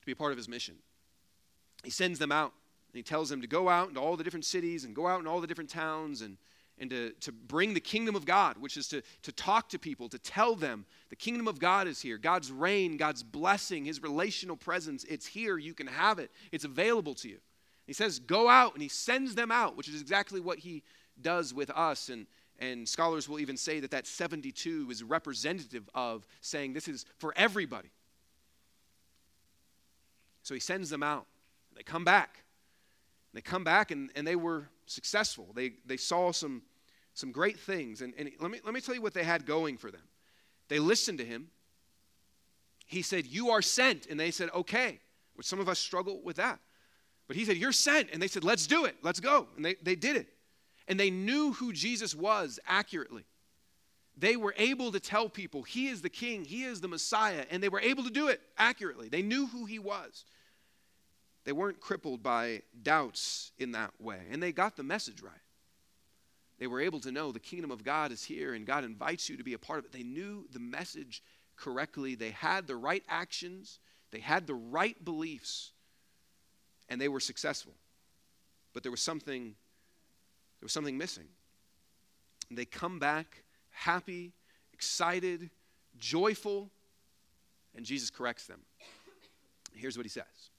[0.00, 0.76] to be a part of his mission.
[1.84, 2.52] He sends them out
[2.92, 5.20] and he tells them to go out into all the different cities and go out
[5.20, 6.38] in all the different towns and
[6.78, 10.08] and to, to bring the kingdom of God, which is to, to talk to people,
[10.08, 12.18] to tell them the kingdom of God is here.
[12.18, 15.56] God's reign, God's blessing, His relational presence, it's here.
[15.56, 17.38] You can have it, it's available to you.
[17.86, 20.82] He says, Go out, and He sends them out, which is exactly what He
[21.20, 22.08] does with us.
[22.08, 22.26] And,
[22.58, 27.32] and scholars will even say that that 72 is representative of saying this is for
[27.36, 27.90] everybody.
[30.42, 31.26] So He sends them out.
[31.74, 32.42] They come back.
[33.32, 35.52] They come back and, and they were successful.
[35.54, 36.62] They, they saw some
[37.16, 38.02] some great things.
[38.02, 40.02] And, and let, me, let me tell you what they had going for them.
[40.68, 41.48] They listened to him.
[42.84, 44.06] He said, You are sent.
[44.06, 45.00] And they said, Okay,
[45.34, 46.60] which some of us struggle with that.
[47.26, 48.10] But he said, You're sent.
[48.12, 48.96] And they said, Let's do it.
[49.02, 49.48] Let's go.
[49.56, 50.28] And they, they did it.
[50.88, 53.24] And they knew who Jesus was accurately.
[54.18, 57.46] They were able to tell people, He is the King, He is the Messiah.
[57.50, 59.08] And they were able to do it accurately.
[59.08, 60.26] They knew who He was.
[61.46, 64.18] They weren't crippled by doubts in that way.
[64.30, 65.32] And they got the message right.
[66.58, 69.36] They were able to know the kingdom of God is here and God invites you
[69.36, 69.92] to be a part of it.
[69.92, 71.22] They knew the message
[71.56, 72.16] correctly.
[72.16, 73.78] They had the right actions,
[74.10, 75.70] they had the right beliefs,
[76.88, 77.74] and they were successful.
[78.74, 79.54] But there was something
[80.60, 81.28] there was something missing.
[82.48, 84.32] And they come back happy,
[84.72, 85.50] excited,
[85.98, 86.70] joyful,
[87.76, 88.60] and Jesus corrects them.
[89.74, 90.50] Here's what he says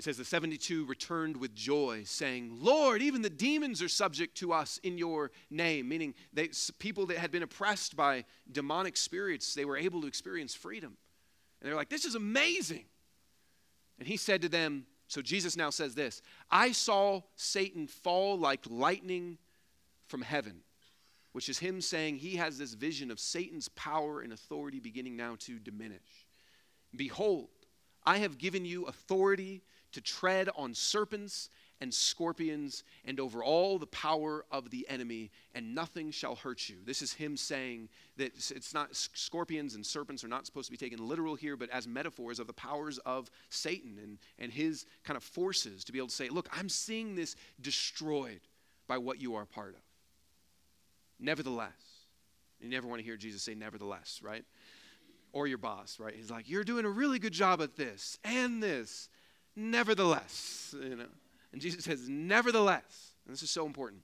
[0.00, 4.50] it says the 72 returned with joy, saying, Lord, even the demons are subject to
[4.50, 5.90] us in your name.
[5.90, 10.54] Meaning, they, people that had been oppressed by demonic spirits, they were able to experience
[10.54, 10.96] freedom.
[11.60, 12.86] And they're like, This is amazing.
[13.98, 18.60] And he said to them, So Jesus now says this I saw Satan fall like
[18.70, 19.36] lightning
[20.06, 20.62] from heaven,
[21.32, 25.36] which is him saying he has this vision of Satan's power and authority beginning now
[25.40, 26.26] to diminish.
[26.96, 27.50] Behold,
[28.06, 31.50] I have given you authority to tread on serpents
[31.80, 36.76] and scorpions and over all the power of the enemy, and nothing shall hurt you.
[36.84, 40.76] This is him saying that it's not scorpions and serpents are not supposed to be
[40.76, 45.16] taken literal here, but as metaphors of the powers of Satan and, and his kind
[45.16, 48.40] of forces to be able to say, Look, I'm seeing this destroyed
[48.86, 49.80] by what you are a part of.
[51.18, 51.70] Nevertheless,
[52.60, 54.44] you never want to hear Jesus say nevertheless, right?
[55.32, 56.14] Or your boss, right?
[56.14, 59.08] He's like, You're doing a really good job at this and this
[59.56, 61.06] nevertheless, you know.
[61.52, 64.02] And Jesus says, nevertheless, and this is so important,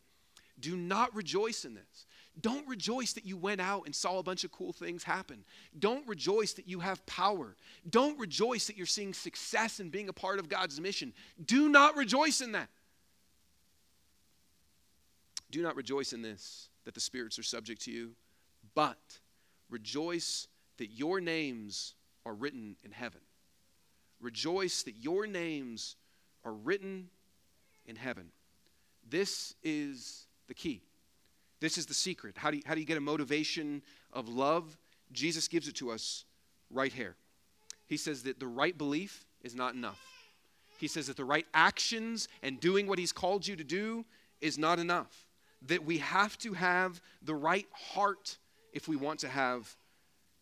[0.58, 2.06] do not rejoice in this.
[2.40, 5.44] Don't rejoice that you went out and saw a bunch of cool things happen.
[5.78, 7.56] Don't rejoice that you have power.
[7.88, 11.14] Don't rejoice that you're seeing success and being a part of God's mission.
[11.42, 12.68] Do not rejoice in that.
[15.50, 18.12] Do not rejoice in this, that the spirits are subject to you,
[18.74, 18.98] but
[19.70, 21.94] rejoice that your names
[22.26, 23.20] are written in heaven.
[24.20, 25.96] Rejoice that your names
[26.44, 27.08] are written
[27.86, 28.30] in heaven.
[29.08, 30.82] This is the key.
[31.60, 32.36] This is the secret.
[32.36, 34.76] How do you, how do you get a motivation of love?
[35.12, 36.24] Jesus gives it to us
[36.70, 37.16] right here.
[37.86, 40.00] He says that the right belief is not enough.
[40.78, 44.04] He says that the right actions and doing what He's called you to do
[44.40, 45.26] is not enough.
[45.62, 48.38] That we have to have the right heart
[48.72, 49.74] if we want to have,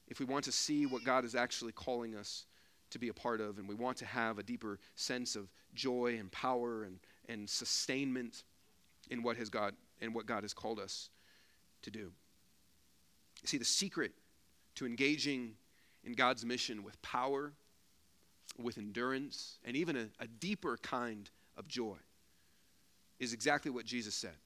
[0.09, 2.47] if we want to see what God is actually calling us
[2.95, 6.17] to be a part of, and we want to have a deeper sense of joy
[6.19, 8.45] and power and, and sustainment
[9.11, 11.11] in what has God and what God has called us
[11.83, 12.13] to do.
[13.43, 14.13] You see, the secret
[14.77, 15.55] to engaging
[16.05, 17.53] in God's mission with power,
[18.63, 21.97] with endurance, and even a, a deeper kind of joy
[23.19, 24.37] is exactly what Jesus said.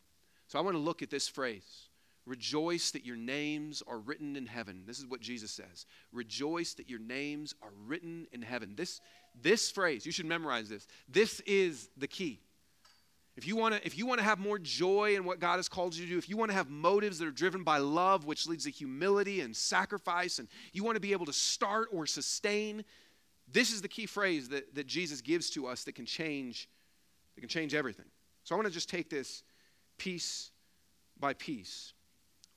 [0.47, 1.88] So I want to look at this phrase
[2.29, 4.83] Rejoice that your names are written in heaven.
[4.87, 5.87] This is what Jesus says.
[6.13, 8.75] Rejoice that your names are written in heaven.
[8.77, 9.01] This,
[9.41, 10.87] this phrase, you should memorize this.
[11.09, 12.41] This is the key.
[13.39, 15.69] If you want to if you want to have more joy in what God has
[15.69, 18.27] called you to do, if you want to have motives that are driven by love,
[18.27, 22.05] which leads to humility and sacrifice, and you want to be able to start or
[22.05, 22.85] sustain,
[23.51, 26.69] this is the key phrase that, that Jesus gives to us that can change,
[27.37, 28.07] that can change everything.
[28.43, 29.45] So I want to just take this
[29.99, 30.51] piece
[31.19, 31.93] by piece.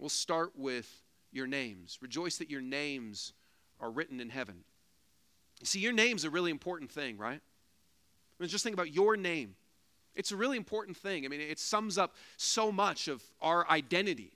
[0.01, 0.91] We'll start with
[1.31, 1.99] your names.
[2.01, 3.33] Rejoice that your names
[3.79, 4.63] are written in heaven.
[5.63, 7.39] See, your name's a really important thing, right?
[7.39, 9.55] I mean, just think about your name.
[10.15, 11.23] It's a really important thing.
[11.23, 14.31] I mean, it sums up so much of our identity.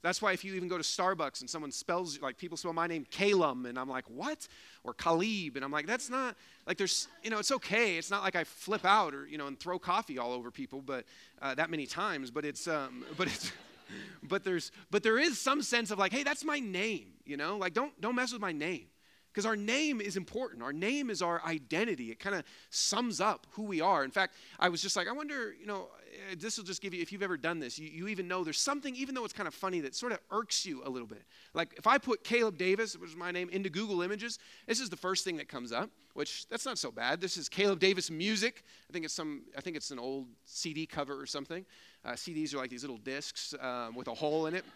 [0.00, 2.86] That's why if you even go to Starbucks and someone spells, like people spell my
[2.86, 4.46] name Calum, and I'm like, what?
[4.84, 6.36] Or Khalib, and I'm like, that's not,
[6.68, 7.96] like there's, you know, it's okay.
[7.96, 10.80] It's not like I flip out or, you know, and throw coffee all over people,
[10.80, 11.04] but
[11.42, 13.50] uh, that many times, but it's, um, but it's,
[14.22, 17.56] but there's but there is some sense of like hey that's my name you know?
[17.56, 18.86] Like don't don't mess with my name.
[19.32, 20.60] Because our name is important.
[20.60, 22.10] Our name is our identity.
[22.10, 24.02] It kind of sums up who we are.
[24.02, 25.88] In fact i was just like i wonder you know
[26.30, 28.42] eh, this will just give you if you've ever done this you, you even know
[28.42, 31.06] there's something even though it's kind of funny that sort of irks you a little
[31.06, 31.22] bit.
[31.54, 34.90] Like if i put caleb davis which is my name into google images this is
[34.90, 37.20] the first thing that comes up which that's not so bad.
[37.20, 38.64] This is caleb davis music.
[38.88, 41.64] I think it's some i think it's an old cd cover or something
[42.04, 44.64] uh, CDs are like these little discs um, with a hole in it.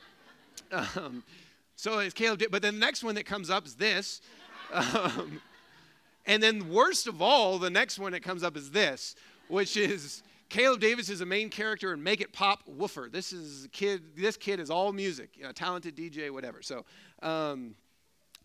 [0.97, 1.25] Um,
[1.77, 4.21] so it's Caleb, did, but then the next one that comes up is this.
[4.73, 5.41] Um,
[6.27, 9.15] and then, worst of all, the next one that comes up is this,
[9.49, 13.09] which is Caleb Davis is a main character in Make It Pop Woofer.
[13.11, 14.03] This is kid.
[14.17, 16.63] This kid is all music, you know, talented DJ, whatever.
[16.63, 16.85] So
[17.23, 17.75] um,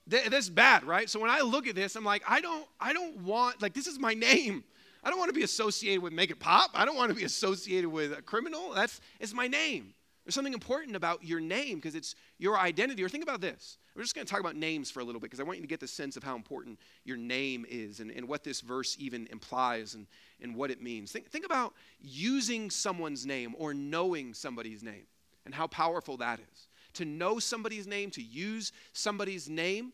[0.09, 1.09] th- this is bad, right?
[1.09, 3.87] So when I look at this, I'm like, I don't, I don't want like this
[3.87, 4.63] is my name.
[5.03, 6.71] I don't want to be associated with Make It Pop.
[6.73, 8.73] I don't want to be associated with a criminal.
[8.73, 9.93] That's it's my name.
[10.25, 13.03] There's something important about your name because it's your identity.
[13.03, 13.79] Or think about this.
[13.95, 15.63] We're just going to talk about names for a little bit because I want you
[15.63, 18.95] to get the sense of how important your name is and, and what this verse
[18.99, 20.05] even implies and,
[20.39, 21.11] and what it means.
[21.11, 25.07] Think, think about using someone's name or knowing somebody's name
[25.45, 26.67] and how powerful that is.
[26.93, 29.93] To know somebody's name, to use somebody's name,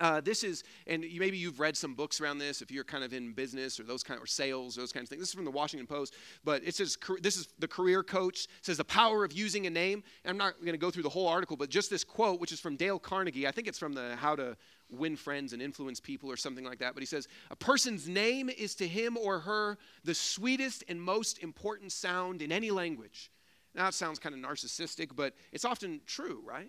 [0.00, 3.04] uh, this is, and you, maybe you've read some books around this if you're kind
[3.04, 5.20] of in business or those kind of, or sales, those kinds of things.
[5.20, 6.14] This is from the Washington Post,
[6.44, 10.02] but it says this is the career coach says the power of using a name.
[10.24, 12.52] And I'm not going to go through the whole article, but just this quote, which
[12.52, 13.46] is from Dale Carnegie.
[13.46, 14.56] I think it's from the How to
[14.90, 16.94] Win Friends and Influence People or something like that.
[16.94, 21.38] But he says a person's name is to him or her the sweetest and most
[21.42, 23.30] important sound in any language.
[23.74, 26.68] Now it sounds kind of narcissistic, but it's often true, right?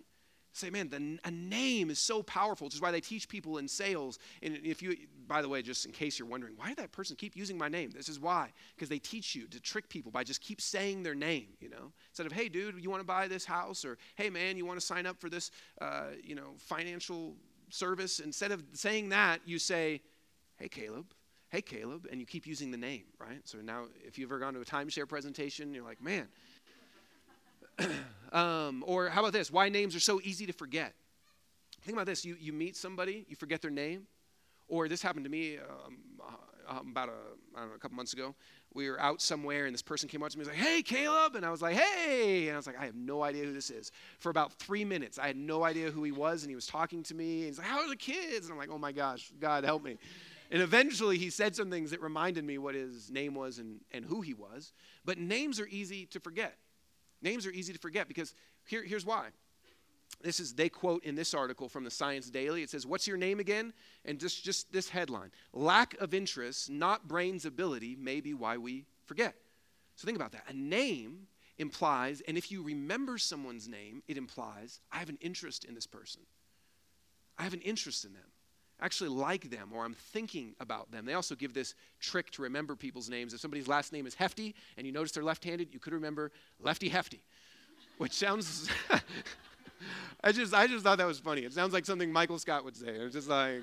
[0.53, 3.67] Say, man, the, a name is so powerful, which is why they teach people in
[3.67, 4.19] sales.
[4.41, 4.95] And if you,
[5.27, 7.67] by the way, just in case you're wondering, why did that person keep using my
[7.67, 7.89] name?
[7.91, 8.51] This is why.
[8.75, 11.91] Because they teach you to trick people by just keep saying their name, you know?
[12.09, 13.83] Instead of, hey, dude, you want to buy this house?
[13.83, 15.49] Or, hey, man, you want to sign up for this,
[15.81, 17.35] uh, you know, financial
[17.69, 18.19] service?
[18.19, 20.01] Instead of saying that, you say,
[20.57, 21.13] hey, Caleb.
[21.49, 22.07] Hey, Caleb.
[22.11, 23.41] And you keep using the name, right?
[23.45, 26.27] So now, if you've ever gone to a timeshare presentation, you're like, man,
[28.31, 29.51] um, or how about this?
[29.51, 30.93] Why names are so easy to forget.
[31.81, 32.23] Think about this.
[32.23, 34.07] You, you meet somebody, you forget their name.
[34.67, 38.35] Or this happened to me um, uh, about a, know, a couple months ago.
[38.73, 40.81] We were out somewhere and this person came up to me and was like, hey,
[40.81, 41.35] Caleb.
[41.35, 42.47] And I was like, hey.
[42.47, 43.91] And I was like, I have no idea who this is.
[44.19, 46.43] For about three minutes, I had no idea who he was.
[46.43, 47.39] And he was talking to me.
[47.39, 48.45] And he's like, how are the kids?
[48.45, 49.97] And I'm like, oh my gosh, God help me.
[50.51, 54.05] And eventually he said some things that reminded me what his name was and, and
[54.05, 54.71] who he was.
[55.03, 56.57] But names are easy to forget.
[57.23, 59.29] Names are easy to forget because here, here's why.
[60.21, 62.61] This is they quote in this article from the Science Daily.
[62.61, 63.73] It says, "What's your name again?"
[64.05, 68.85] And just just this headline: "Lack of interest, not brain's ability, may be why we
[69.05, 69.35] forget."
[69.95, 70.43] So think about that.
[70.49, 75.65] A name implies, and if you remember someone's name, it implies I have an interest
[75.65, 76.21] in this person.
[77.37, 78.32] I have an interest in them
[78.81, 81.05] actually like them or I'm thinking about them.
[81.05, 83.33] They also give this trick to remember people's names.
[83.33, 86.31] If somebody's last name is Hefty and you notice they're left handed, you could remember
[86.59, 87.21] Lefty Hefty,
[87.97, 88.69] which sounds.
[90.23, 91.41] I just, I just thought that was funny.
[91.41, 92.87] It sounds like something Michael Scott would say.
[92.87, 93.61] It's just like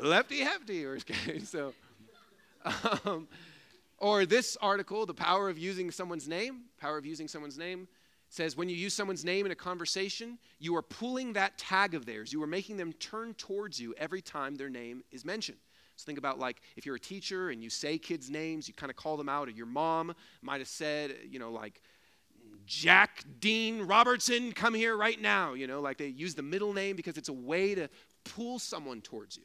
[0.00, 0.98] Lefty Hefty, or
[1.44, 1.74] so.
[3.04, 3.28] Um,
[3.98, 6.62] or this article, the power of using someone's name.
[6.78, 7.86] Power of using someone's name
[8.30, 12.06] says when you use someone's name in a conversation, you are pulling that tag of
[12.06, 12.32] theirs.
[12.32, 15.58] You are making them turn towards you every time their name is mentioned.
[15.96, 18.88] So think about like if you're a teacher and you say kids' names, you kind
[18.88, 21.82] of call them out, or your mom might have said, you know, like
[22.66, 25.54] Jack Dean Robertson, come here right now.
[25.54, 27.88] You know, like they use the middle name because it's a way to
[28.24, 29.42] pull someone towards you.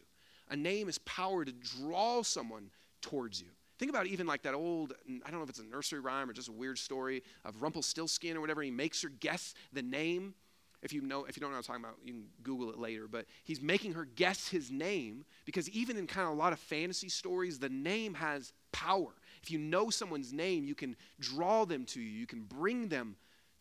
[0.49, 2.69] A name is power to draw someone
[3.01, 3.47] towards you.
[3.77, 4.93] Think about even like that old,
[5.25, 8.37] I don't know if it's a nursery rhyme or just a weird story of Rumpelstiltskin
[8.37, 8.61] or whatever.
[8.61, 10.33] He makes her guess the name.
[10.81, 12.77] If you know, if you don't know what I'm talking about, you can Google it
[12.77, 13.07] later.
[13.07, 16.59] But he's making her guess his name because even in kind of a lot of
[16.59, 19.11] fantasy stories, the name has power.
[19.41, 22.19] If you know someone's name, you can draw them to you.
[22.19, 23.15] You can bring them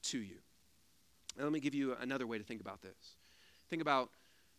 [0.05, 0.37] to you.
[1.37, 3.17] Now, let me give you another way to think about this.
[3.69, 4.11] Think about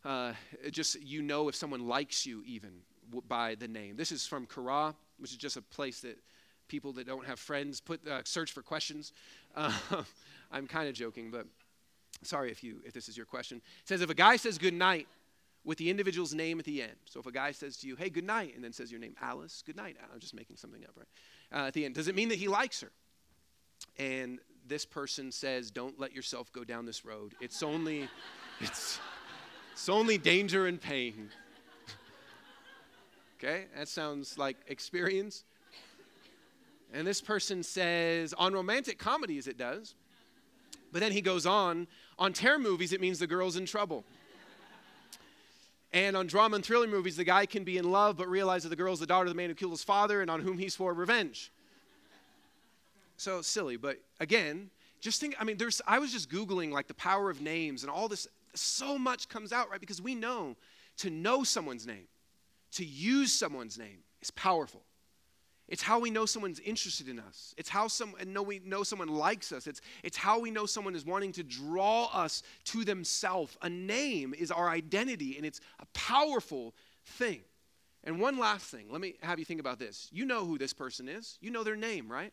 [0.03, 0.33] uh,
[0.71, 2.81] just you know if someone likes you even
[3.27, 3.95] by the name.
[3.97, 6.17] This is from Quora which is just a place that
[6.67, 9.13] people that don't have friends put uh, search for questions.
[9.55, 9.71] Uh,
[10.51, 11.45] I'm kind of joking, but
[12.23, 13.61] sorry if you if this is your question.
[13.81, 15.07] It says if a guy says good night
[15.63, 16.97] with the individual's name at the end.
[17.05, 19.15] So if a guy says to you, "Hey, good night," and then says your name,
[19.21, 19.95] Alice, good night.
[20.13, 21.07] I'm just making something up, right?
[21.57, 22.91] Uh, at the end, does it mean that he likes her?
[23.97, 27.33] And this person says, "Don't let yourself go down this road.
[27.39, 28.09] It's only,
[28.59, 28.99] it's,
[29.71, 31.29] it's only danger and pain."
[33.37, 35.43] Okay, that sounds like experience.
[36.93, 39.95] And this person says, on romantic comedies, it does.
[40.93, 44.05] But then he goes on, on terror movies, it means the girl's in trouble.
[45.91, 48.69] And on drama and thriller movies, the guy can be in love but realize that
[48.69, 50.75] the girl's the daughter of the man who killed his father and on whom he's
[50.75, 51.51] for revenge.
[53.17, 54.69] So silly, but again,
[55.01, 57.91] just think, I mean, there's, I was just Googling like the power of names and
[57.91, 59.79] all this, so much comes out, right?
[59.79, 60.55] Because we know
[60.97, 62.07] to know someone's name
[62.75, 64.81] to use someone's name is powerful.
[65.67, 67.55] It's how we know someone's interested in us.
[67.57, 69.65] It's how some and know we know someone likes us.
[69.65, 73.57] It's, it's how we know someone is wanting to draw us to themselves.
[73.63, 77.41] A name is our identity, and it's a powerful thing.
[78.03, 80.07] And one last thing, let me have you think about this.
[80.11, 81.39] You know who this person is.
[81.41, 82.31] You know their name, right?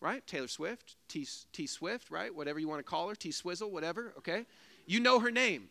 [0.00, 0.26] right?
[0.26, 2.34] Taylor Swift, T, T Swift, right?
[2.34, 4.46] Whatever you want to call her, T Swizzle, whatever, okay?
[4.86, 5.68] You know her name.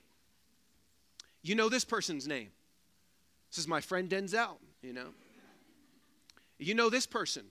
[1.42, 2.50] You know this person's name.
[3.50, 5.08] This is my friend Denzel, you know.
[6.58, 7.46] You know this person,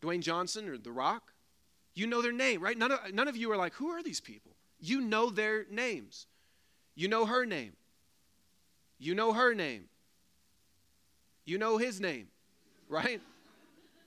[0.00, 1.32] Dwayne Johnson or The Rock.
[1.94, 2.76] You know their name, right?
[2.76, 4.52] None of, none of you are like, who are these people?
[4.80, 6.26] You know their names.
[6.94, 7.72] You know her name.
[8.98, 9.84] You know her name.
[11.44, 12.28] You know his name,
[12.88, 13.20] right?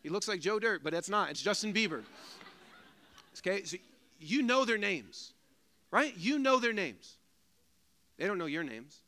[0.01, 1.29] He looks like Joe Dirt, but that's not.
[1.29, 2.01] It's Justin Bieber.
[3.39, 3.77] Okay, so
[4.19, 5.33] you know their names,
[5.91, 6.13] right?
[6.17, 7.17] You know their names.
[8.17, 9.01] They don't know your names.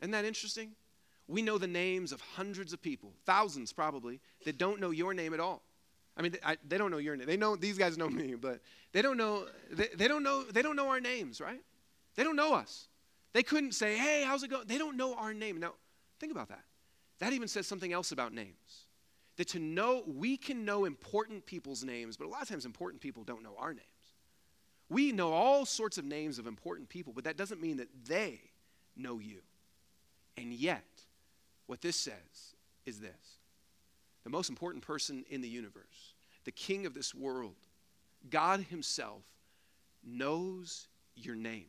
[0.00, 0.72] Isn't that interesting?
[1.28, 5.34] We know the names of hundreds of people, thousands probably, that don't know your name
[5.34, 5.62] at all.
[6.16, 7.26] I mean, I, they don't know your name.
[7.26, 8.60] They know these guys know me, but
[8.92, 9.46] they don't know.
[9.70, 10.42] They, they don't know.
[10.44, 11.60] They don't know our names, right?
[12.16, 12.88] They don't know us.
[13.32, 15.58] They couldn't say, "Hey, how's it going?" They don't know our name.
[15.58, 15.72] Now,
[16.20, 16.64] think about that.
[17.20, 18.86] That even says something else about names.
[19.36, 23.00] That to know, we can know important people's names, but a lot of times important
[23.00, 23.86] people don't know our names.
[24.90, 28.40] We know all sorts of names of important people, but that doesn't mean that they
[28.94, 29.40] know you.
[30.36, 30.84] And yet,
[31.66, 32.54] what this says
[32.86, 33.38] is this
[34.24, 37.56] the most important person in the universe, the king of this world,
[38.30, 39.22] God Himself,
[40.04, 40.86] knows
[41.16, 41.66] your name.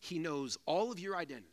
[0.00, 1.51] He knows all of your identity.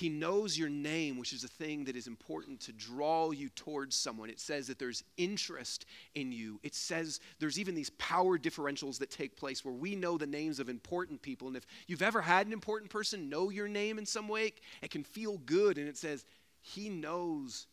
[0.00, 3.94] He knows your name, which is a thing that is important to draw you towards
[3.94, 4.30] someone.
[4.30, 5.84] It says that there's interest
[6.14, 6.58] in you.
[6.62, 10.58] It says there's even these power differentials that take place where we know the names
[10.58, 11.48] of important people.
[11.48, 14.90] And if you've ever had an important person know your name in some way, it
[14.90, 15.76] can feel good.
[15.76, 16.24] And it says,
[16.62, 17.66] He knows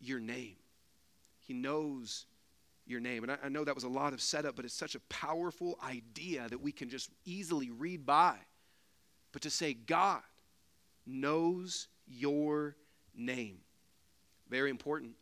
[0.00, 0.56] your name.
[1.40, 2.24] He knows
[2.86, 3.24] your name.
[3.24, 5.78] And I, I know that was a lot of setup, but it's such a powerful
[5.84, 8.36] idea that we can just easily read by.
[9.32, 10.22] But to say, God,
[11.06, 12.76] knows your
[13.14, 13.58] name.
[14.48, 15.12] Very important.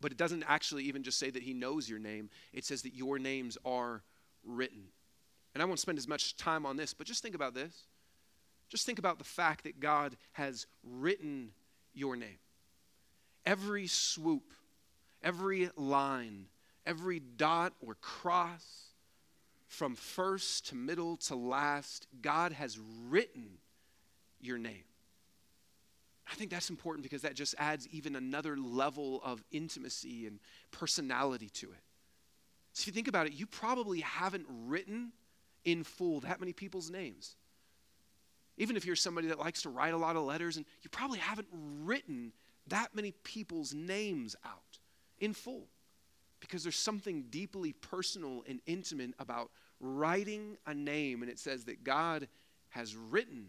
[0.00, 2.94] But it doesn't actually even just say that he knows your name, it says that
[2.94, 4.02] your names are
[4.44, 4.84] written.
[5.54, 7.86] And I won't spend as much time on this, but just think about this.
[8.68, 11.52] Just think about the fact that God has written
[11.94, 12.38] your name.
[13.46, 14.52] Every swoop,
[15.22, 16.46] every line,
[16.84, 18.86] every dot or cross,
[19.68, 22.78] from first to middle to last, God has
[23.08, 23.58] written
[24.46, 24.84] your name.
[26.30, 30.40] I think that's important because that just adds even another level of intimacy and
[30.72, 31.82] personality to it.
[32.72, 35.12] So if you think about it, you probably haven't written
[35.64, 37.36] in full that many people's names.
[38.58, 41.18] Even if you're somebody that likes to write a lot of letters, and you probably
[41.18, 42.32] haven't written
[42.68, 44.78] that many people's names out
[45.18, 45.68] in full.
[46.40, 51.84] Because there's something deeply personal and intimate about writing a name, and it says that
[51.84, 52.28] God
[52.70, 53.46] has written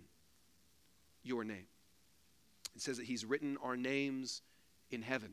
[1.27, 1.67] your name.
[2.75, 4.41] It says that He's written our names
[4.91, 5.31] in heaven.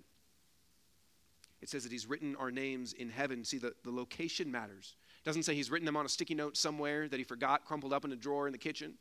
[1.61, 3.45] It says that He's written our names in heaven.
[3.45, 4.97] See, the, the location matters.
[5.22, 7.92] It doesn't say He's written them on a sticky note somewhere that He forgot, crumpled
[7.92, 8.95] up in a drawer in the kitchen.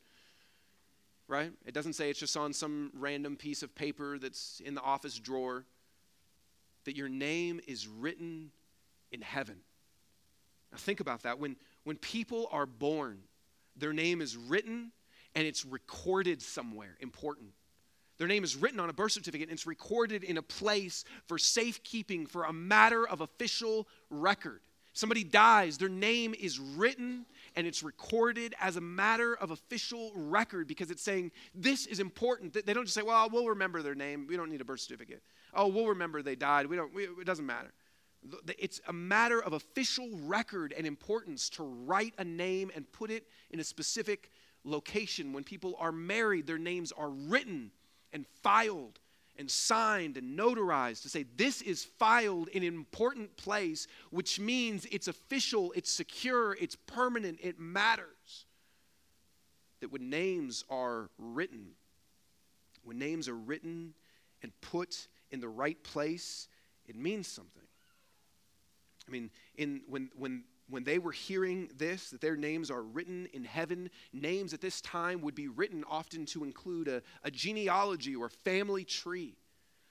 [1.28, 1.52] Right?
[1.66, 5.18] It doesn't say it's just on some random piece of paper that's in the office
[5.18, 5.66] drawer.
[6.86, 8.52] That your name is written
[9.12, 9.56] in heaven.
[10.72, 11.40] Now, think about that.
[11.40, 13.20] When, when people are born,
[13.78, 14.92] their name is written
[15.36, 17.50] and it's recorded somewhere important.
[18.18, 21.38] Their name is written on a birth certificate and it's recorded in a place for
[21.38, 24.62] safekeeping, for a matter of official record.
[24.96, 27.26] Somebody dies, their name is written
[27.56, 32.54] and it's recorded as a matter of official record because it's saying this is important.
[32.54, 34.28] They don't just say, well, we'll remember their name.
[34.28, 35.24] We don't need a birth certificate.
[35.54, 36.68] Oh, we'll remember they died.
[36.68, 37.74] We don't, we, it doesn't matter.
[38.58, 43.28] It's a matter of official record and importance to write a name and put it
[43.50, 44.30] in a specific
[44.64, 45.34] location.
[45.34, 47.72] When people are married, their names are written
[48.12, 49.00] and filed
[49.38, 54.86] and signed and notarized to say this is filed in an important place, which means
[54.92, 58.46] it's official, it's secure, it's permanent, it matters.
[59.80, 61.72] That when names are written,
[62.84, 63.94] when names are written
[64.42, 66.48] and put in the right place,
[66.86, 67.64] it means something.
[69.08, 73.28] I mean, in, when, when when they were hearing this, that their names are written
[73.34, 78.16] in heaven, names at this time would be written often to include a, a genealogy
[78.16, 79.36] or family tree.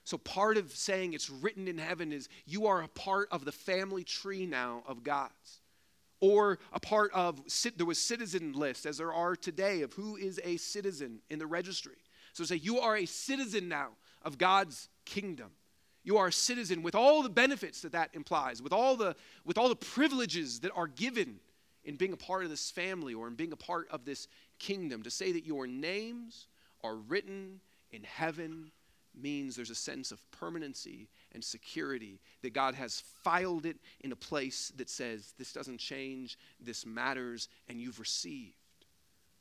[0.04, 3.52] So, part of saying it's written in heaven is you are a part of the
[3.52, 5.60] family tree now of God's.
[6.20, 7.40] Or a part of,
[7.76, 11.46] there was citizen lists, as there are today, of who is a citizen in the
[11.46, 11.96] registry.
[12.32, 13.90] So, say you are a citizen now
[14.22, 15.50] of God's kingdom.
[16.04, 19.58] You are a citizen with all the benefits that that implies, with all the, with
[19.58, 21.38] all the privileges that are given
[21.84, 24.28] in being a part of this family or in being a part of this
[24.58, 25.02] kingdom.
[25.02, 26.46] To say that your names
[26.82, 28.70] are written in heaven
[29.14, 34.16] means there's a sense of permanency and security, that God has filed it in a
[34.16, 38.56] place that says, this doesn't change, this matters, and you've received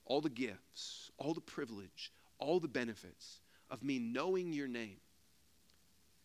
[0.06, 3.40] all the gifts, all the privilege, all the benefits
[3.70, 4.98] of me knowing your name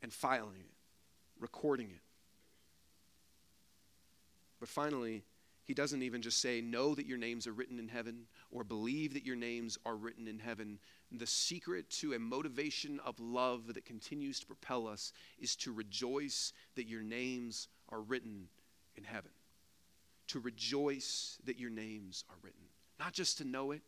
[0.07, 0.72] and filing it,
[1.40, 2.00] recording it.
[4.61, 5.24] But finally,
[5.64, 9.14] he doesn't even just say, Know that your names are written in heaven or believe
[9.14, 10.78] that your names are written in heaven.
[11.11, 16.52] The secret to a motivation of love that continues to propel us is to rejoice
[16.76, 18.46] that your names are written
[18.94, 19.32] in heaven.
[20.28, 22.62] To rejoice that your names are written.
[23.00, 23.82] Not just to know it,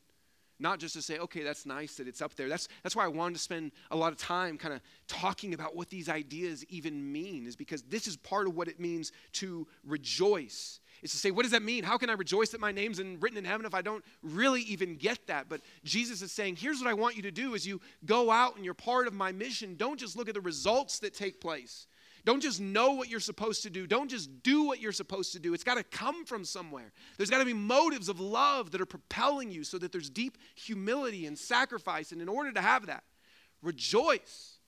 [0.58, 2.48] not just to say, okay, that's nice that it's up there.
[2.48, 5.76] That's, that's why I wanted to spend a lot of time kind of talking about
[5.76, 9.66] what these ideas even mean, is because this is part of what it means to
[9.84, 11.84] rejoice is to say, what does that mean?
[11.84, 14.62] How can I rejoice that my name's in, written in heaven if I don't really
[14.62, 15.48] even get that?
[15.48, 18.56] But Jesus is saying, here's what I want you to do as you go out
[18.56, 19.76] and you're part of my mission.
[19.76, 21.86] Don't just look at the results that take place.
[22.28, 23.86] Don't just know what you're supposed to do.
[23.86, 25.54] Don't just do what you're supposed to do.
[25.54, 26.92] It's got to come from somewhere.
[27.16, 30.36] There's got to be motives of love that are propelling you so that there's deep
[30.54, 32.12] humility and sacrifice.
[32.12, 33.02] And in order to have that,
[33.62, 34.58] rejoice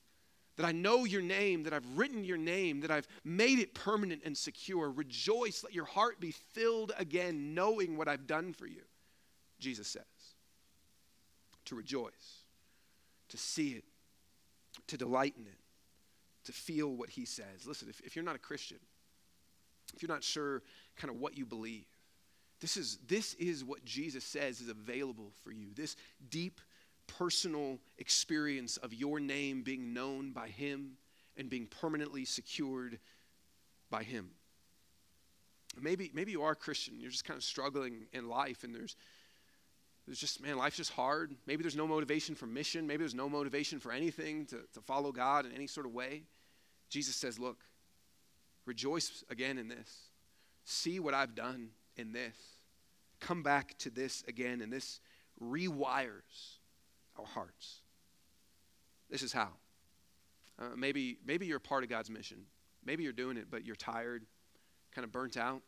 [0.56, 4.22] that I know your name, that I've written your name, that I've made it permanent
[4.24, 4.90] and secure.
[4.90, 8.84] Rejoice, let your heart be filled again, knowing what I've done for you.
[9.58, 10.02] Jesus says.
[11.66, 12.44] To rejoice,
[13.28, 13.84] to see it,
[14.86, 15.59] to delight in it,
[16.51, 17.66] to feel what he says.
[17.66, 18.78] Listen, if, if you're not a Christian,
[19.94, 20.62] if you're not sure
[20.96, 21.86] kind of what you believe,
[22.61, 25.68] this is, this is what Jesus says is available for you.
[25.74, 25.96] This
[26.28, 26.61] deep
[27.07, 30.92] personal experience of your name being known by Him
[31.36, 32.98] and being permanently secured
[33.90, 34.30] by Him.
[35.80, 38.96] Maybe, maybe you are a Christian, you're just kind of struggling in life, and there's,
[40.07, 41.34] there's just, man, life's just hard.
[41.46, 45.12] Maybe there's no motivation for mission, maybe there's no motivation for anything to, to follow
[45.12, 46.24] God in any sort of way.
[46.91, 47.59] Jesus says, Look,
[48.66, 50.11] rejoice again in this.
[50.64, 52.36] See what I've done in this.
[53.20, 55.01] Come back to this again, and this
[55.43, 56.59] rewires
[57.18, 57.80] our hearts.
[59.09, 59.49] This is how.
[60.59, 62.38] Uh, maybe, maybe you're part of God's mission.
[62.84, 64.24] Maybe you're doing it, but you're tired,
[64.95, 65.62] kind of burnt out.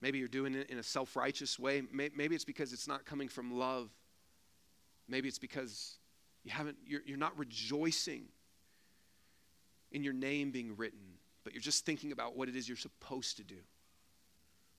[0.00, 1.82] Maybe you're doing it in a self righteous way.
[1.92, 3.90] Maybe it's because it's not coming from love.
[5.08, 5.98] Maybe it's because
[6.42, 8.24] you haven't, you're, you're not rejoicing
[9.92, 13.36] in your name being written, but you're just thinking about what it is you're supposed
[13.36, 13.58] to do.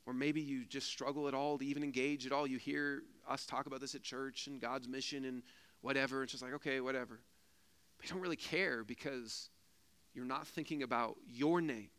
[0.06, 2.46] Or maybe you just struggle at all to even engage at all.
[2.46, 5.44] You hear us talk about this at church and God's mission and
[5.82, 6.24] whatever.
[6.24, 7.20] It's just like, okay, whatever.
[7.98, 9.50] But you don't really care because
[10.14, 11.90] you're not thinking about your name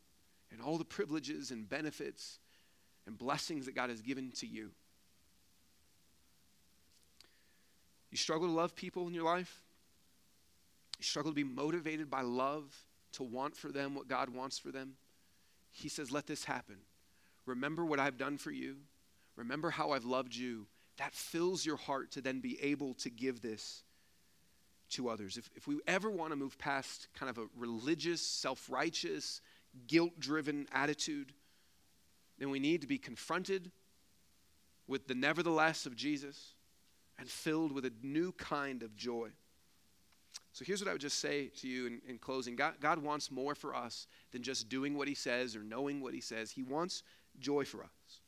[0.52, 2.38] and all the privileges and benefits
[3.06, 4.70] and blessings that God has given to you.
[8.10, 9.62] You struggle to love people in your life?
[10.98, 12.72] You struggle to be motivated by love,
[13.14, 14.94] to want for them what God wants for them?
[15.70, 16.76] He says, let this happen.
[17.46, 18.76] Remember what I've done for you.
[19.36, 20.66] Remember how I've loved you.
[20.98, 23.82] That fills your heart to then be able to give this
[24.90, 25.36] to others.
[25.36, 29.40] If, if we ever want to move past kind of a religious, self righteous,
[29.86, 31.32] guilt driven attitude,
[32.38, 33.70] then we need to be confronted
[34.86, 36.54] with the nevertheless of Jesus
[37.18, 39.30] and filled with a new kind of joy.
[40.54, 43.28] So here's what I would just say to you in, in closing God, God wants
[43.30, 46.52] more for us than just doing what He says or knowing what He says.
[46.52, 47.02] He wants
[47.40, 48.20] joy for us.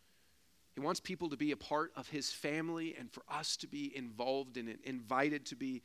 [0.74, 3.96] He wants people to be a part of his family and for us to be
[3.96, 5.82] involved in it, invited to be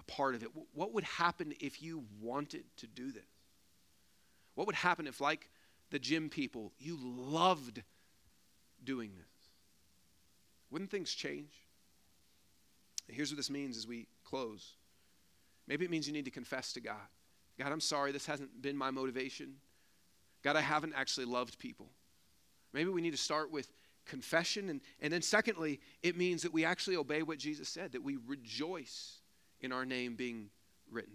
[0.00, 0.48] a part of it.
[0.72, 3.22] What would happen if you wanted to do this?
[4.56, 5.48] What would happen if, like
[5.90, 7.82] the gym people, you loved
[8.82, 9.50] doing this?
[10.72, 11.54] Wouldn't things change?
[13.06, 14.72] Here's what this means as we close.
[15.66, 17.08] Maybe it means you need to confess to God
[17.58, 19.54] God, I'm sorry, this hasn't been my motivation.
[20.42, 21.86] God, I haven't actually loved people.
[22.72, 23.72] Maybe we need to start with
[24.04, 24.68] confession.
[24.68, 28.18] And, and then, secondly, it means that we actually obey what Jesus said, that we
[28.26, 29.20] rejoice
[29.60, 30.50] in our name being
[30.90, 31.14] written,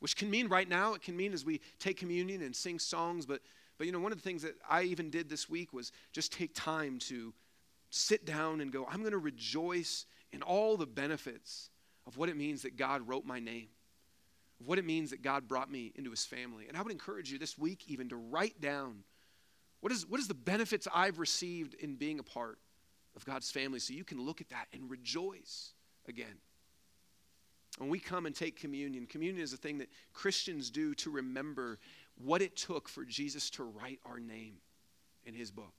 [0.00, 3.24] which can mean right now, it can mean as we take communion and sing songs.
[3.24, 3.40] But,
[3.78, 6.32] but you know, one of the things that I even did this week was just
[6.32, 7.32] take time to
[7.90, 11.70] sit down and go, I'm going to rejoice in all the benefits
[12.06, 13.68] of what it means that God wrote my name,
[14.64, 16.66] what it means that God brought me into his family.
[16.68, 19.04] And I would encourage you this week even to write down
[19.80, 22.58] what is, what is the benefits I've received in being a part
[23.16, 25.72] of God's family so you can look at that and rejoice
[26.08, 26.38] again?
[27.78, 31.78] When we come and take communion, communion is a thing that Christians do to remember
[32.16, 34.54] what it took for Jesus to write our name
[35.24, 35.74] in his book.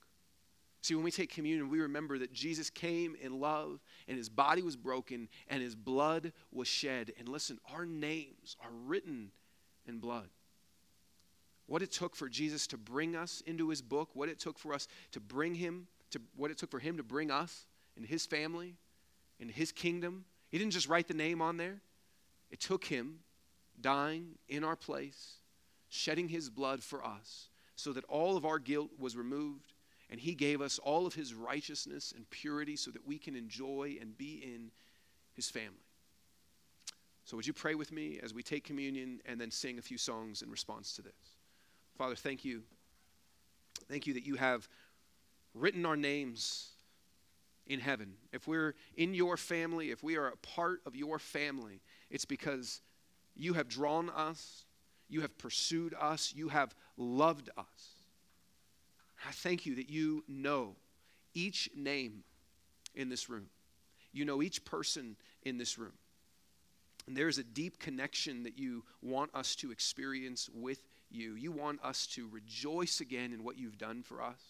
[0.81, 4.61] See, when we take communion, we remember that Jesus came in love and his body
[4.61, 7.13] was broken and his blood was shed.
[7.19, 9.31] And listen, our names are written
[9.85, 10.29] in blood.
[11.65, 14.73] What it took for Jesus to bring us into his book, what it took for
[14.73, 17.65] us to bring him, to what it took for him to bring us
[17.97, 18.75] and his family
[19.39, 20.23] and his kingdom.
[20.49, 21.81] He didn't just write the name on there,
[22.49, 23.19] it took him
[23.79, 25.35] dying in our place,
[25.89, 29.73] shedding his blood for us, so that all of our guilt was removed
[30.09, 33.97] and He gave us all of His righteousness and purity so that we can enjoy
[33.99, 34.71] and be in
[35.33, 35.77] His family.
[37.25, 39.97] So, would you pray with me as we take communion and then sing a few
[39.97, 41.35] songs in response to this?
[41.97, 42.63] Father, thank you.
[43.87, 44.67] Thank you that you have
[45.53, 46.69] written our names
[47.67, 48.13] in heaven.
[48.33, 52.81] If we're in your family, if we are a part of your family, it's because
[53.35, 54.65] you have drawn us,
[55.07, 57.98] you have pursued us, you have loved us.
[59.27, 60.75] I thank you that you know
[61.33, 62.23] each name
[62.95, 63.47] in this room.
[64.11, 65.93] You know each person in this room.
[67.07, 71.35] And there is a deep connection that you want us to experience with you.
[71.35, 74.41] You want us to rejoice again in what you've done for us.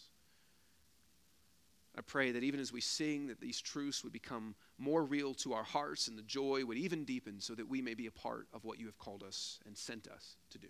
[1.97, 5.53] I pray that even as we sing, that these truths would become more real to
[5.53, 8.47] our hearts and the joy would even deepen so that we may be a part
[8.53, 10.67] of what you have called us and sent us to do.